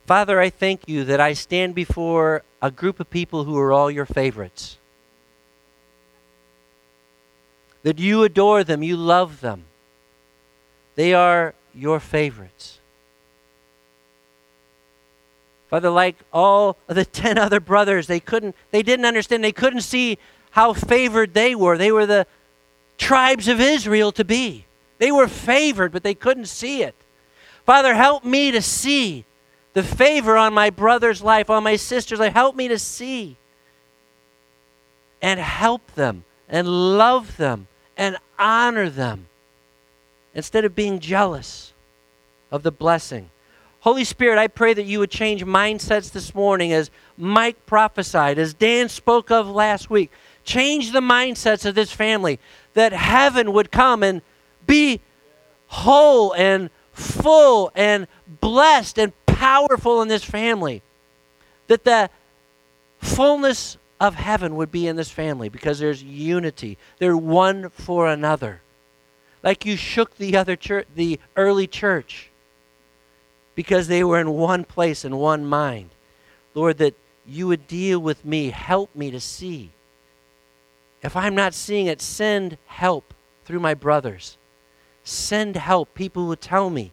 Father, 0.07 0.39
I 0.39 0.49
thank 0.49 0.87
you 0.87 1.03
that 1.03 1.19
I 1.19 1.33
stand 1.33 1.75
before 1.75 2.43
a 2.61 2.71
group 2.71 3.01
of 3.01 3.09
people 3.09 3.43
who 3.43 3.57
are 3.57 3.73
all 3.73 3.91
your 3.91 4.05
favorites. 4.05 4.77
That 7.83 7.99
you 7.99 8.23
adore 8.23 8.63
them, 8.63 8.81
you 8.81 8.95
love 8.95 9.41
them. 9.41 9.65
They 10.95 11.13
are 11.13 11.55
your 11.75 11.99
favorites. 11.99 12.79
Father, 15.69 15.89
like 15.89 16.15
all 16.31 16.77
the 16.87 17.03
10 17.23 17.37
other 17.37 17.59
brothers, 17.59 18.07
they 18.07 18.21
couldn't 18.21 18.55
they 18.71 18.83
didn't 18.83 19.05
understand, 19.05 19.43
they 19.43 19.51
couldn't 19.51 19.81
see 19.81 20.17
how 20.51 20.71
favored 20.71 21.33
they 21.33 21.53
were. 21.53 21.77
They 21.77 21.91
were 21.91 22.05
the 22.05 22.25
tribes 22.97 23.49
of 23.49 23.59
Israel 23.59 24.13
to 24.13 24.23
be. 24.23 24.63
They 24.99 25.11
were 25.11 25.27
favored, 25.27 25.91
but 25.91 26.03
they 26.03 26.15
couldn't 26.15 26.47
see 26.47 26.81
it. 26.81 26.95
Father, 27.65 27.93
help 27.93 28.23
me 28.23 28.51
to 28.51 28.61
see 28.61 29.25
the 29.77 29.83
favor 29.83 30.35
on 30.35 30.55
my 30.55 30.71
brother's 30.71 31.21
life, 31.21 31.51
on 31.51 31.61
my 31.61 31.75
sister's 31.75 32.17
life. 32.17 32.33
Help 32.33 32.55
me 32.55 32.67
to 32.67 32.79
see 32.79 33.37
and 35.21 35.39
help 35.39 35.93
them 35.93 36.23
and 36.49 36.67
love 36.97 37.37
them 37.37 37.67
and 37.95 38.17
honor 38.39 38.89
them 38.89 39.27
instead 40.33 40.65
of 40.65 40.73
being 40.73 40.99
jealous 40.99 41.73
of 42.49 42.63
the 42.63 42.71
blessing. 42.71 43.29
Holy 43.81 44.03
Spirit, 44.03 44.39
I 44.39 44.47
pray 44.47 44.73
that 44.73 44.87
you 44.87 44.97
would 44.97 45.11
change 45.11 45.45
mindsets 45.45 46.11
this 46.11 46.33
morning 46.33 46.73
as 46.73 46.89
Mike 47.15 47.63
prophesied, 47.67 48.39
as 48.39 48.55
Dan 48.55 48.89
spoke 48.89 49.29
of 49.29 49.47
last 49.47 49.91
week. 49.91 50.09
Change 50.43 50.91
the 50.91 51.01
mindsets 51.01 51.67
of 51.67 51.75
this 51.75 51.91
family 51.91 52.39
that 52.73 52.93
heaven 52.93 53.53
would 53.53 53.71
come 53.71 54.01
and 54.01 54.23
be 54.65 55.01
whole 55.67 56.33
and 56.33 56.71
full 56.93 57.71
and 57.75 58.07
blessed 58.41 58.97
and 58.97 59.13
powerful 59.37 60.01
in 60.01 60.07
this 60.07 60.23
family. 60.23 60.81
That 61.67 61.83
the 61.83 62.09
fullness 62.99 63.77
of 63.99 64.15
heaven 64.15 64.55
would 64.55 64.71
be 64.71 64.87
in 64.87 64.95
this 64.95 65.11
family 65.11 65.49
because 65.49 65.79
there's 65.79 66.01
unity. 66.01 66.77
They're 66.97 67.17
one 67.17 67.69
for 67.69 68.07
another. 68.07 68.61
Like 69.43 69.65
you 69.65 69.77
shook 69.77 70.17
the 70.17 70.35
other 70.35 70.55
church, 70.55 70.87
the 70.95 71.19
early 71.35 71.67
church 71.67 72.29
because 73.55 73.87
they 73.87 74.03
were 74.03 74.19
in 74.19 74.31
one 74.31 74.63
place 74.63 75.03
and 75.03 75.19
one 75.19 75.45
mind. 75.45 75.89
Lord, 76.53 76.77
that 76.79 76.95
you 77.25 77.47
would 77.47 77.67
deal 77.67 77.99
with 77.99 78.25
me, 78.25 78.49
help 78.49 78.95
me 78.95 79.11
to 79.11 79.19
see. 79.19 79.71
If 81.03 81.15
I'm 81.15 81.35
not 81.35 81.53
seeing 81.53 81.87
it, 81.87 82.01
send 82.01 82.57
help 82.65 83.13
through 83.45 83.59
my 83.59 83.73
brothers. 83.73 84.37
Send 85.03 85.55
help, 85.55 85.93
people 85.93 86.25
who 86.25 86.35
tell 86.35 86.69
me 86.69 86.91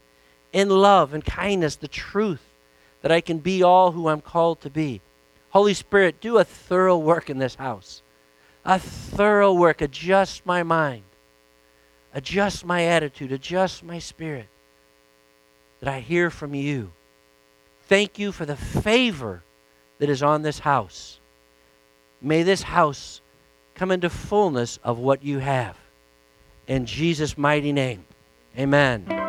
in 0.55 0.71
love 0.71 1.13
and 1.13 1.23
kindness 1.23 1.77
the 1.77 1.89
truth 1.89 2.41
that 3.03 3.13
I 3.13 3.21
can 3.21 3.39
be 3.39 3.63
all 3.63 3.93
who 3.93 4.09
I'm 4.09 4.23
called 4.23 4.63
to 4.63 4.71
be. 4.71 5.03
Holy 5.51 5.75
Spirit, 5.75 6.21
do 6.21 6.39
a 6.39 6.45
thorough 6.45 6.97
work 6.97 7.29
in 7.29 7.39
this 7.39 7.57
house. 7.57 8.03
A 8.65 8.79
thorough 8.79 9.53
work. 9.53 9.83
Adjust 9.83 10.47
my 10.47 10.63
mind. 10.63 11.03
Adjust 12.15 12.65
my 12.65 12.85
attitude. 12.85 13.33
Adjust 13.33 13.85
my 13.85 13.99
spirit. 13.99 14.49
That 15.81 15.93
I 15.93 16.01
hear 16.01 16.31
from 16.31 16.55
you. 16.55 16.93
Thank 17.89 18.19
you 18.19 18.33
for 18.33 18.47
the 18.47 18.57
favor 18.57 19.43
that 19.99 20.09
is 20.09 20.23
on 20.23 20.43
this 20.43 20.61
house. 20.61 21.19
May 22.23 22.43
this 22.43 22.63
house 22.63 23.21
come 23.75 23.91
into 23.91 24.09
fullness 24.09 24.79
of 24.83 24.99
what 24.99 25.23
you 25.23 25.41
have. 25.41 25.77
In 26.67 26.87
Jesus' 26.87 27.37
mighty 27.37 27.73
name, 27.73 28.07
amen. 28.57 29.24